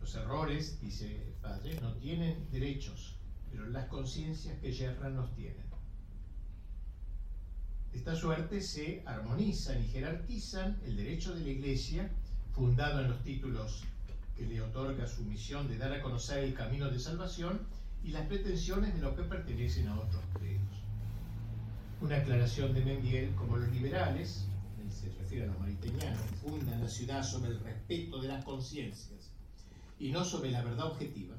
[0.00, 3.16] Los errores, dice padre, no tienen derechos,
[3.50, 5.64] pero las conciencias que yerran los tienen.
[7.92, 12.10] Esta suerte se armonizan y jerarquizan el derecho de la Iglesia,
[12.52, 13.82] fundado en los títulos
[14.36, 17.60] que le otorga su misión de dar a conocer el camino de salvación,
[18.02, 20.60] y las pretensiones de los que pertenecen a otros credos.
[22.00, 24.46] Una aclaración de Membiel, como los liberales,
[24.90, 29.30] se refiere a los mariteñanos, fundan la ciudad sobre el respeto de las conciencias
[29.98, 31.36] y no sobre la verdad objetiva,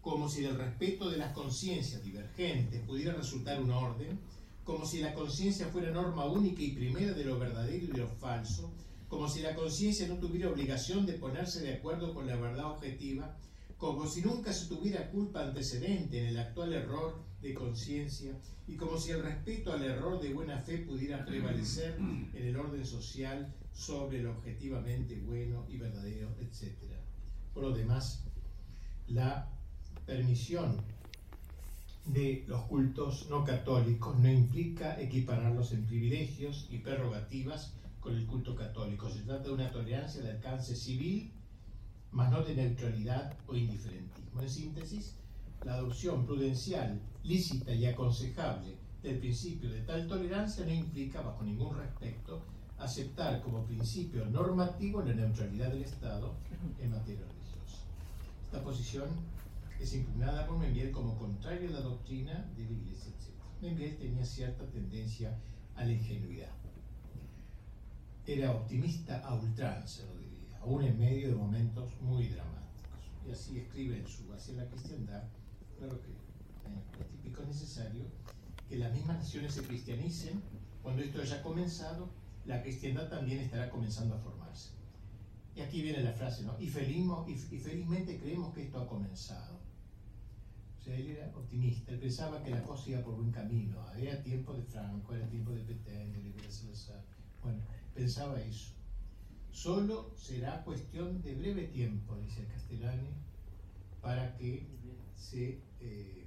[0.00, 4.18] como si del respeto de las conciencias divergentes pudiera resultar un orden,
[4.70, 8.06] como si la conciencia fuera norma única y primera de lo verdadero y de lo
[8.06, 8.72] falso,
[9.08, 13.36] como si la conciencia no tuviera obligación de ponerse de acuerdo con la verdad objetiva,
[13.76, 18.96] como si nunca se tuviera culpa antecedente en el actual error de conciencia y como
[18.96, 24.22] si el respeto al error de buena fe pudiera prevalecer en el orden social sobre
[24.22, 26.76] lo objetivamente bueno y verdadero, etc.
[27.52, 28.22] Por lo demás,
[29.08, 29.50] la
[30.06, 30.76] permisión
[32.12, 38.54] de los cultos no católicos no implica equipararlos en privilegios y prerrogativas con el culto
[38.54, 39.08] católico.
[39.10, 41.32] Se trata de una tolerancia de alcance civil
[42.12, 44.42] mas no de neutralidad o indiferentismo.
[44.42, 45.16] En síntesis,
[45.64, 51.76] la adopción prudencial, lícita y aconsejable del principio de tal tolerancia no implica, bajo ningún
[51.76, 52.42] respecto,
[52.78, 56.34] aceptar como principio normativo la neutralidad del Estado
[56.80, 57.78] en materia religiosa.
[58.42, 59.08] Esta posición
[59.80, 63.34] es impugnada por Membiel como contraria a la doctrina de la Iglesia, etc.
[63.62, 65.38] Membiel tenía cierta tendencia
[65.74, 66.50] a la ingenuidad.
[68.26, 73.00] Era optimista a ultranza, lo diría, aún en medio de momentos muy dramáticos.
[73.26, 75.24] Y así escribe en su Hacia la Cristiandad,
[75.78, 78.04] claro que es típico necesario
[78.68, 80.40] que las mismas naciones se cristianicen,
[80.82, 82.08] cuando esto haya comenzado,
[82.46, 84.70] la cristiandad también estará comenzando a formarse.
[85.56, 86.56] Y aquí viene la frase, ¿no?
[86.60, 89.59] Y, felizmente creemos que esto ha comenzado.
[90.80, 93.76] O sea, él era optimista, él pensaba que la cosa iba por buen camino.
[93.98, 97.04] Era tiempo de Franco, era tiempo de Petén, de Libertad Salazar.
[97.42, 97.60] Bueno,
[97.94, 98.72] pensaba eso.
[99.50, 103.10] Solo será cuestión de breve tiempo, dice Castellani,
[104.00, 104.66] para que
[105.16, 106.24] se eh,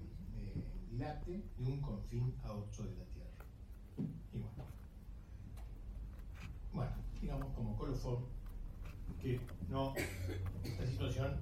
[0.92, 3.46] dilate de un confín a otro de la Tierra.
[4.34, 4.66] Y bueno,
[6.72, 8.26] bueno digamos como colofón,
[9.24, 9.94] que no,
[10.64, 11.40] esta situación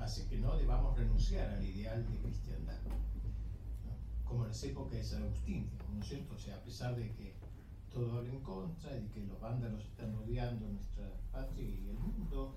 [0.00, 2.78] hace que no debamos renunciar al ideal de cristiandad,
[4.24, 6.34] como en las épocas de San Agustín, ¿no es cierto?
[6.34, 7.34] O sea, a pesar de que
[7.92, 12.56] todo habla en contra y que los vándalos están rodeando nuestra patria y el mundo,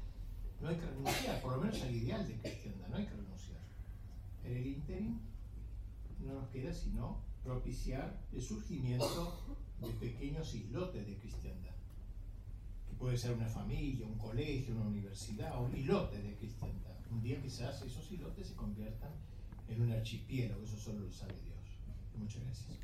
[0.62, 3.62] no hay que renunciar, por lo menos al ideal de cristiandad, no hay que renunciar.
[4.44, 5.20] En el interim
[6.20, 11.76] no nos queda sino propiciar el surgimiento de pequeños islotes de cristiandad,
[12.98, 16.96] puede ser una familia, un colegio, una universidad, un islote de cristiandad.
[17.12, 19.12] Un día quizás esos islotes se conviertan
[19.70, 21.58] en un archipiélago, eso solo lo sabe Dios.
[22.16, 22.78] Muchas gracias.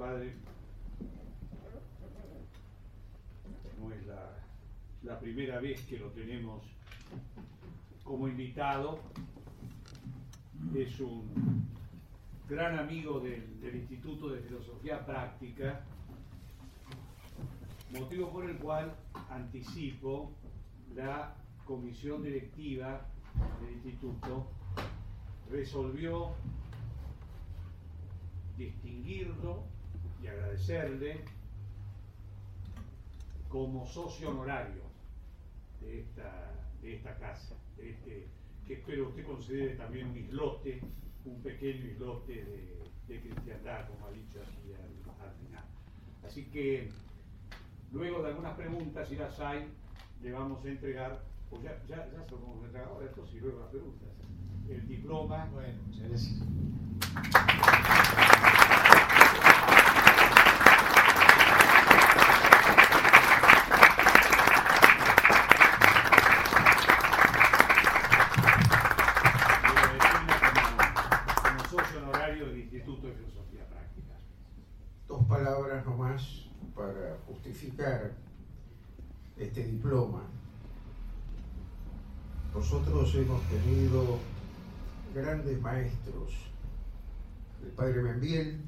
[0.00, 0.32] Padre.
[3.78, 4.06] No es
[5.20, 6.62] primera vez que lo tenemos
[8.02, 9.00] como invitado.
[10.74, 11.66] Es un
[12.48, 15.84] gran amigo del Instituto de Filosofía Práctica,
[17.92, 18.94] motivo por el cual
[19.30, 20.32] anticipo
[20.94, 23.06] la comisión directiva
[23.60, 24.48] del instituto
[25.50, 26.30] resolvió
[28.56, 29.64] distinguirlo
[30.22, 31.24] y agradecerle
[33.48, 34.89] como socio honorario
[35.80, 36.52] de esta,
[36.82, 38.28] de esta casa, de este,
[38.66, 40.80] que espero usted considere también un islote,
[41.24, 45.64] un pequeño islote de, cristiandad, como ha dicho aquí al, final.
[46.24, 46.88] Así que
[47.90, 49.66] luego de algunas preguntas, si las hay,
[50.22, 51.20] le vamos a entregar,
[51.50, 52.36] pues ya, ya, ya se
[53.04, 54.08] esto sí, luego las preguntas,
[54.68, 55.48] el diploma.
[55.52, 57.99] Bueno, muchas gracias.
[82.54, 84.18] Nosotros hemos tenido
[85.14, 86.34] grandes maestros,
[87.62, 88.60] el padre Membiel,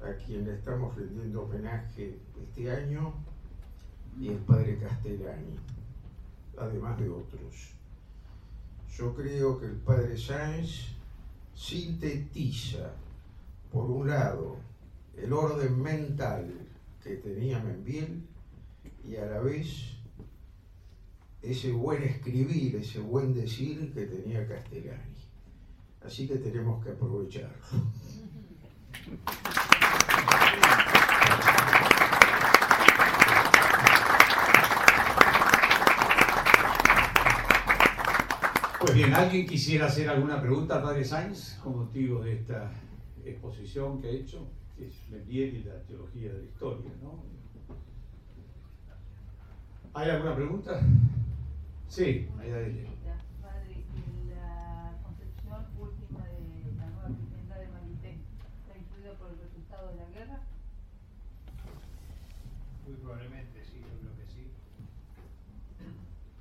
[0.00, 3.12] a quien le estamos rendiendo homenaje este año,
[4.18, 5.56] y el padre Castellani,
[6.58, 7.74] además de otros.
[8.96, 10.88] Yo creo que el padre Sáenz
[11.54, 12.92] sintetiza,
[13.70, 14.56] por un lado,
[15.16, 16.50] el orden mental
[17.02, 18.26] que tenía Membiel
[19.04, 19.91] y a la vez
[21.42, 25.12] ese buen escribir, ese buen decir que tenía Castellani.
[26.04, 27.56] Así que tenemos que aprovecharlo.
[38.80, 42.72] Pues bien, ¿alguien quisiera hacer alguna pregunta padre Sainz con motivo de esta
[43.24, 44.48] exposición que ha hecho?
[44.76, 47.22] Que es la teología de la historia, ¿no?
[49.94, 50.80] ¿Hay alguna pregunta?
[51.88, 52.50] Sí, ahí
[53.42, 53.84] Padre,
[54.28, 58.18] la concepción última de la nueva cristiandad de Malité
[58.60, 60.40] está influida por el resultado de la guerra.
[62.86, 64.52] Muy probablemente sí, yo creo que sí.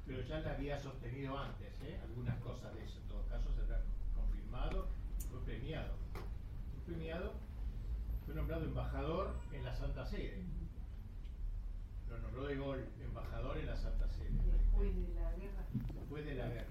[0.08, 2.00] Pero ya la había sostenido antes, ¿eh?
[2.04, 3.00] algunas cosas de eso.
[3.00, 3.82] En todo caso, se ha
[4.16, 4.88] confirmado
[5.20, 5.94] y fue premiado.
[6.86, 7.34] premiado,
[8.26, 10.44] fue nombrado embajador en la Santa Sede.
[12.10, 14.11] Lo nombró de gol, embajador en la Santa Sede.
[14.82, 16.66] Después de la guerra.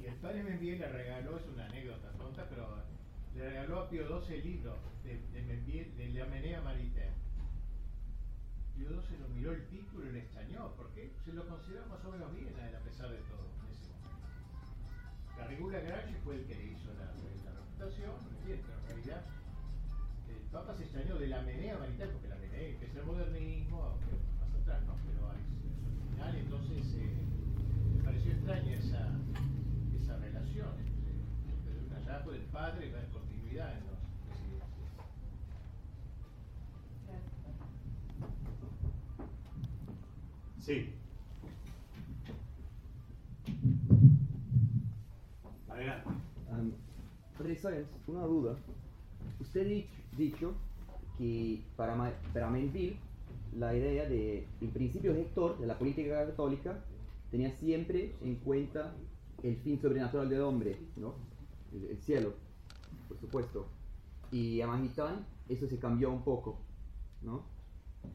[0.00, 2.82] Y el padre Membiel le regaló, es una anécdota tonta, pero
[3.36, 7.14] le regaló a Pío XII el libro de, de Membiel, de la Menea Maritain.
[8.74, 12.10] Pío XII lo miró el título y le extrañó, porque se lo consideraba más o
[12.10, 14.26] menos bien a pesar de todo, en ese momento.
[15.38, 18.10] Garrigula Grange fue el que le hizo la, la reputación,
[18.48, 19.22] en realidad
[20.28, 24.06] el Papa se extrañó de la Menea Maritain, porque la Menea, es el modernismo, aunque
[24.40, 24.96] más atrás, ¿no?
[25.06, 25.56] Pero es,
[26.34, 27.22] entonces eh,
[27.96, 29.10] me pareció extraña esa,
[29.94, 31.12] esa relación entre,
[31.52, 34.66] entre un hallazgo del padre y ver continuidad en los presidentes.
[40.58, 40.94] Sí.
[45.68, 46.08] Adelante.
[46.50, 46.72] Um,
[47.56, 48.56] Sáenz, una duda.
[49.38, 50.54] Usted ha dicho, dicho
[51.18, 52.98] que para, para Melville
[53.58, 56.84] la idea de, el principio rector de la política católica
[57.30, 58.94] tenía siempre en cuenta
[59.42, 61.14] el fin sobrenatural del hombre, ¿no?
[61.72, 62.34] El, el cielo,
[63.08, 63.66] por supuesto.
[64.30, 66.58] Y a Maritain eso se cambió un poco,
[67.22, 67.42] ¿no?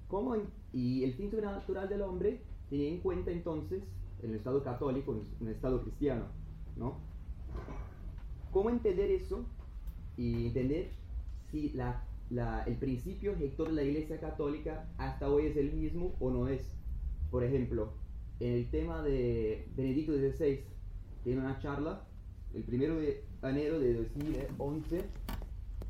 [0.08, 3.84] ¿Cómo en- y el fin sobrenatural del hombre tenía en cuenta entonces
[4.22, 6.26] el Estado católico, un Estado cristiano,
[6.78, 6.96] ¿no?
[8.52, 9.46] ¿Cómo entender eso
[10.18, 10.92] y entender
[11.50, 16.16] si la, la- el principio rector de la Iglesia Católica hasta hoy es el mismo
[16.20, 16.62] o no es?
[17.30, 17.94] Por ejemplo,
[18.40, 20.62] en el tema de Benedicto XVI,
[21.24, 22.08] tiene una charla
[22.54, 25.04] el 1 de enero de 2011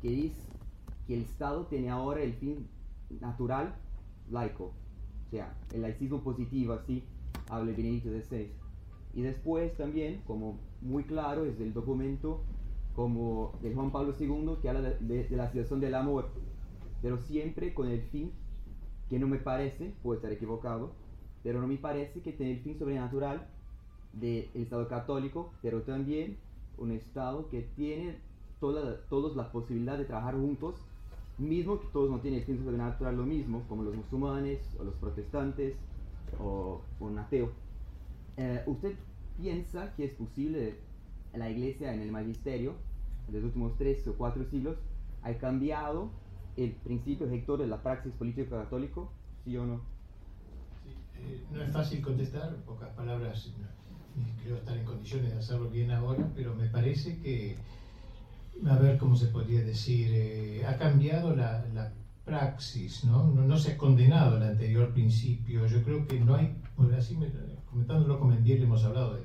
[0.00, 0.42] que dice
[1.06, 2.68] que el Estado tiene ahora el fin
[3.20, 3.74] natural
[4.30, 4.72] laico,
[5.26, 7.04] o sea, el laicismo positivo, así
[7.48, 8.50] habla Benedicto XVI.
[9.14, 12.42] Y después también, como muy claro, es del documento
[12.94, 16.28] como de Juan Pablo II que habla de, de- de la situación del amor,
[17.02, 18.32] pero siempre con el fin,
[19.08, 20.90] que no me parece, puedo estar equivocado,
[21.42, 23.46] pero no me parece que tiene el fin sobrenatural
[24.12, 26.36] del Estado católico, pero también
[26.78, 28.16] un Estado que tiene
[28.60, 30.76] toda, todos la posibilidad de trabajar juntos,
[31.38, 34.94] mismo que todos no tienen el fin sobrenatural lo mismo, como los musulmanes o los
[34.94, 35.74] protestantes
[36.38, 37.50] o un ateo.
[38.36, 38.94] Eh, ¿Usted
[39.36, 40.74] piensa que es posible
[41.38, 42.74] la iglesia en el magisterio
[43.28, 44.76] de los últimos tres o cuatro siglos
[45.22, 46.10] ha cambiado
[46.56, 49.12] el principio rector de la praxis política católico?
[49.44, 49.80] ¿Sí o no?
[50.84, 53.52] Sí, eh, no es fácil contestar, pocas palabras,
[54.42, 57.56] creo estar en condiciones de hacerlo bien ahora, pero me parece que,
[58.66, 61.92] a ver cómo se podría decir, eh, ha cambiado la, la
[62.24, 63.26] praxis, ¿no?
[63.28, 63.42] ¿no?
[63.44, 65.66] no se ha condenado el anterior principio.
[65.66, 67.30] Yo creo que no hay, pues así me-
[67.70, 69.22] comentándolo con Mendiel hemos hablado de,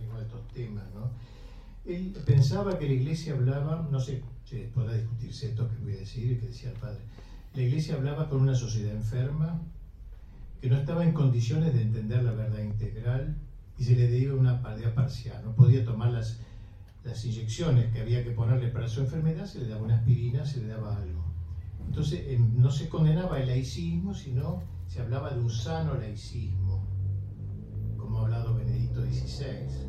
[0.00, 1.10] mismo de estos temas, ¿no?
[1.86, 5.98] Él pensaba que la iglesia hablaba, no sé si podrá discutirse esto que voy a
[5.98, 7.00] decir y que decía el padre,
[7.54, 9.60] la iglesia hablaba con una sociedad enferma,
[10.60, 13.36] que no estaba en condiciones de entender la verdad integral
[13.78, 15.42] y se le dio una idea parcial.
[15.44, 16.40] No podía tomar las,
[17.04, 20.60] las inyecciones que había que ponerle para su enfermedad, se le daba una aspirina, se
[20.60, 21.24] le daba algo.
[21.86, 26.84] Entonces em, no se condenaba el laicismo, sino se hablaba de un sano laicismo,
[27.96, 29.85] como ha hablado Benedicto XVI,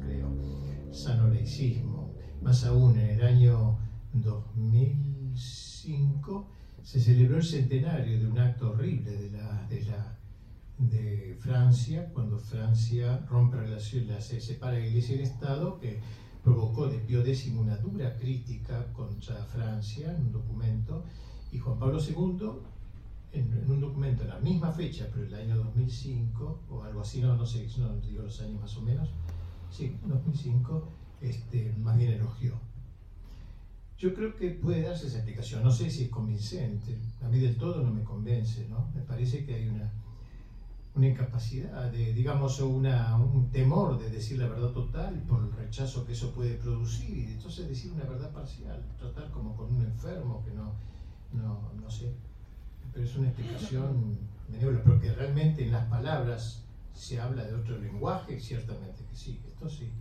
[0.88, 2.14] creo, sano laicismo.
[2.42, 3.78] Más aún, en el año
[4.14, 6.48] 2005
[6.84, 10.18] se celebró el centenario de un acto horrible de la, de la
[10.78, 16.00] de Francia, cuando Francia rompe relación, la, se separa la Iglesia y el Estado, que
[16.44, 21.04] provocó de Pío X una dura crítica contra Francia en un documento,
[21.52, 22.52] y Juan Pablo II,
[23.34, 27.22] en, en un documento en la misma fecha, pero el año 2005, o algo así,
[27.22, 29.10] no, no sé, no digo los años más o menos,
[29.72, 30.88] sí, 2005,
[31.22, 32.54] este, más bien elogió.
[33.98, 37.58] Yo creo que puede darse esa explicación, no sé si es convincente, a mí del
[37.58, 38.88] todo no me convence, ¿no?
[38.94, 39.92] Me parece que hay una,
[40.94, 46.06] una incapacidad, de, digamos, una, un temor de decir la verdad total por el rechazo
[46.06, 50.44] que eso puede producir y entonces decir una verdad parcial, tratar como con un enfermo
[50.46, 50.74] que no,
[51.34, 52.12] no, no sé,
[52.94, 56.67] pero es una explicación benévola, porque realmente en las palabras
[56.98, 59.92] se habla de otro lenguaje, ciertamente que sí, esto sí.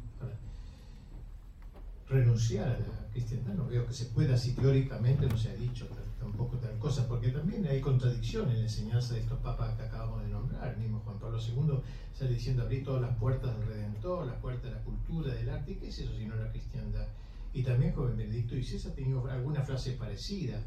[2.09, 5.89] Renunciar a la cristiandad no veo que se pueda, si teóricamente no se ha dicho
[6.21, 10.23] tampoco tal cosa, porque también hay contradicción en la enseñanza de estos papas que acabamos
[10.23, 10.71] de nombrar.
[10.73, 11.81] El mismo Juan Pablo II
[12.17, 15.73] sale diciendo abrir todas las puertas del Redentor, las puertas de la cultura, del arte,
[15.73, 17.09] ¿y qué es eso si no la cristiandad?
[17.53, 20.63] Y también joven Benedicto XVI ha tenido alguna frase parecida.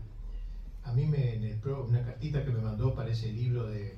[0.84, 3.96] A mí me, en el pro- una cartita que me mandó para ese libro de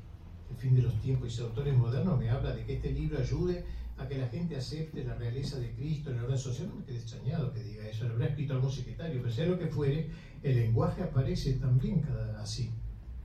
[0.52, 3.64] El fin de los tiempos y autores modernos me habla de que este libro ayude
[3.98, 6.68] a que la gente acepte la realeza de Cristo en la orden social.
[6.68, 9.58] No me quedé extrañado que diga eso, lo habrá escrito algún secretario, pero sea lo
[9.58, 10.10] que fuere,
[10.44, 12.70] el lenguaje aparece también cada, así.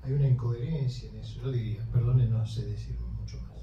[0.02, 3.56] Hay una incoherencia en eso, yo diría, perdone, no sé decir mucho más.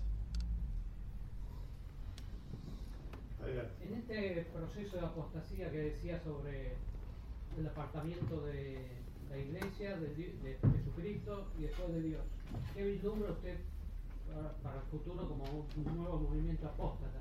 [3.81, 6.73] En este proceso de apostasía que decía sobre
[7.57, 9.02] el apartamiento de
[9.33, 12.21] la iglesia, de, Jesucristo y después de Dios,
[12.75, 13.57] ¿qué vislumbra usted
[14.61, 17.19] para, el futuro como un, nuevo movimiento apóstata?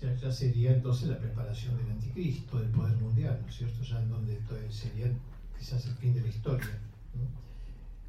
[0.00, 3.82] Ya, ya sería entonces la preparación del anticristo, del poder mundial, ¿no es cierto?
[3.82, 5.12] Ya en donde to- sería
[5.56, 6.78] quizás el fin de la historia.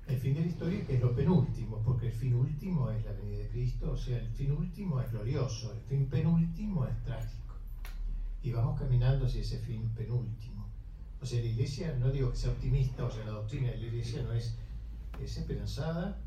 [0.08, 3.12] El fin de la historia que es lo penúltimo, porque el fin último es la
[3.14, 7.56] venida de Cristo, o sea, el fin último es glorioso, el fin penúltimo es trágico.
[8.44, 10.55] Y vamos caminando hacia ese fin penúltimo.
[11.26, 13.88] O sea, la iglesia, no digo que sea optimista, o sea, la doctrina de la
[13.88, 14.54] iglesia no es,
[15.20, 16.20] es esperanzada,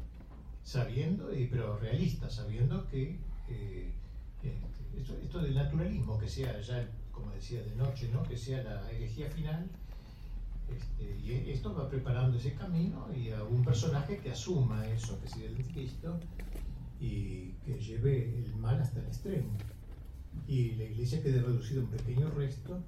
[0.65, 3.17] sabiendo, pero realista, sabiendo que
[3.49, 3.93] eh,
[4.43, 8.25] este, esto, esto del naturalismo, que sea ya, como decía de noche, ¿no?
[8.25, 9.71] que sea la herejía final,
[10.69, 15.29] este, y esto va preparando ese camino y a un personaje que asuma eso, que
[15.29, 16.19] sería el anticristo,
[17.01, 19.53] y que lleve el mal hasta el extremo.
[20.49, 22.83] Y la iglesia quede reducida a un pequeño resto,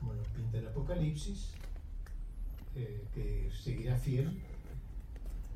[0.00, 1.52] como lo pinta el Apocalipsis,
[2.74, 4.40] eh, que seguirá fiel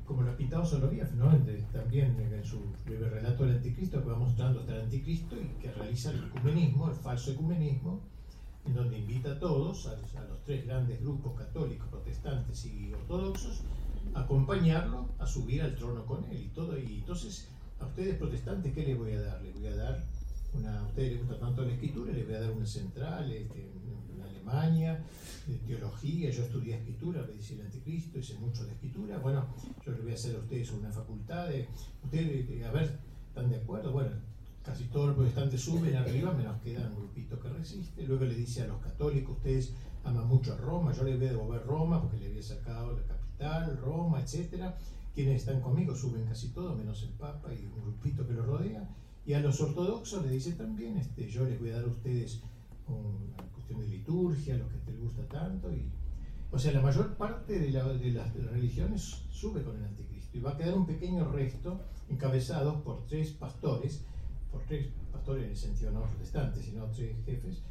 [0.05, 1.31] como lo ha pintado Soloviev, ¿no?
[1.73, 5.71] También en su breve relato del anticristo, que va mostrando hasta el anticristo y que
[5.71, 8.01] realiza el ecumenismo, el falso ecumenismo,
[8.65, 13.61] en donde invita a todos, a, los tres grandes grupos católicos, protestantes y ortodoxos,
[14.13, 16.77] a acompañarlo a subir al trono con él y todo.
[16.77, 19.41] Y entonces, a ustedes protestantes, ¿qué les voy a dar?
[19.41, 20.03] Les voy a dar
[20.53, 23.71] una, a ustedes les gusta tanto la escritura, les voy a dar una central este,
[24.47, 25.03] Alemania,
[25.47, 29.45] de teología, yo estudié escritura, me dice el anticristo, hice mucho de escritura, bueno,
[29.85, 31.67] yo les voy a hacer a ustedes una facultad de,
[32.03, 33.91] ustedes, a ver, ¿están de acuerdo?
[33.91, 34.11] Bueno,
[34.63, 38.63] casi todos los protestantes suben arriba, menos queda un grupito que resiste, luego le dice
[38.63, 39.73] a los católicos, ustedes
[40.03, 43.03] aman mucho a Roma, yo les voy a devolver Roma porque le había sacado la
[43.03, 44.77] capital, Roma, etcétera,
[45.13, 48.87] quienes están conmigo suben casi todos, menos el Papa y un grupito que lo rodea,
[49.25, 52.41] y a los ortodoxos le dice también, este, yo les voy a dar a ustedes
[52.87, 55.89] una cuestión de liturgia, lo que te gusta tanto, y
[56.51, 59.01] o sea, la mayor parte de, la- de las, de las religiones
[59.31, 64.01] sube con el anticristo y va a quedar un pequeño resto encabezados por tres pastores,
[64.51, 67.61] por tres pastores en el sentido no protestantes, sino tres jefes,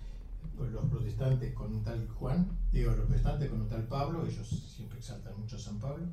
[0.56, 4.48] pues los protestantes con un tal Juan, digo, los protestantes con un tal Pablo, ellos
[4.48, 6.06] siempre exaltan mucho a San Pablo,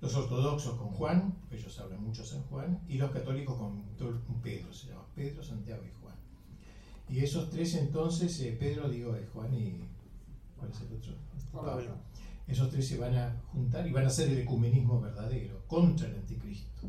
[0.00, 3.82] los ortodoxos con Juan, ellos hablan mucho a San Juan, y los católicos con
[4.42, 6.01] Pedro, se llama Pedro, Santiago y Juan.
[7.12, 9.84] Y esos tres entonces, eh, Pedro, digo, es Juan y...
[10.58, 11.12] ¿Cuál es el otro?
[11.52, 11.94] Pablo.
[12.48, 16.14] Esos tres se van a juntar y van a hacer el ecumenismo verdadero contra el
[16.14, 16.88] anticristo.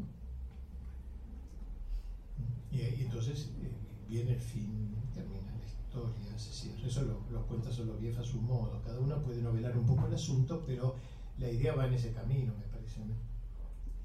[2.71, 3.71] Y, y entonces eh,
[4.07, 6.87] viene el fin, termina la historia, se cierra.
[6.87, 8.81] Eso lo, lo cuenta Soloviev a su modo.
[8.81, 10.95] Cada uno puede novelar un poco el asunto, pero
[11.37, 13.01] la idea va en ese camino, me parece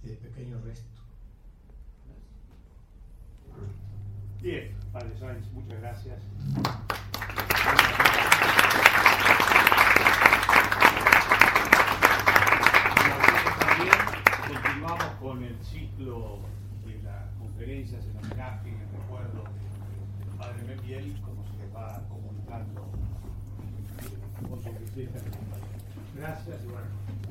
[0.02, 0.98] de pequeño resto.
[4.43, 6.18] Bien, Padre Sáenz, muchas gracias.
[14.47, 16.39] Continuamos con el ciclo
[16.86, 21.74] de las conferencias en homenaje y en recuerdo de- del Padre Membiel, como se les
[21.74, 22.82] va comunicando
[24.49, 24.70] con su.
[26.16, 27.28] Gracias y bueno.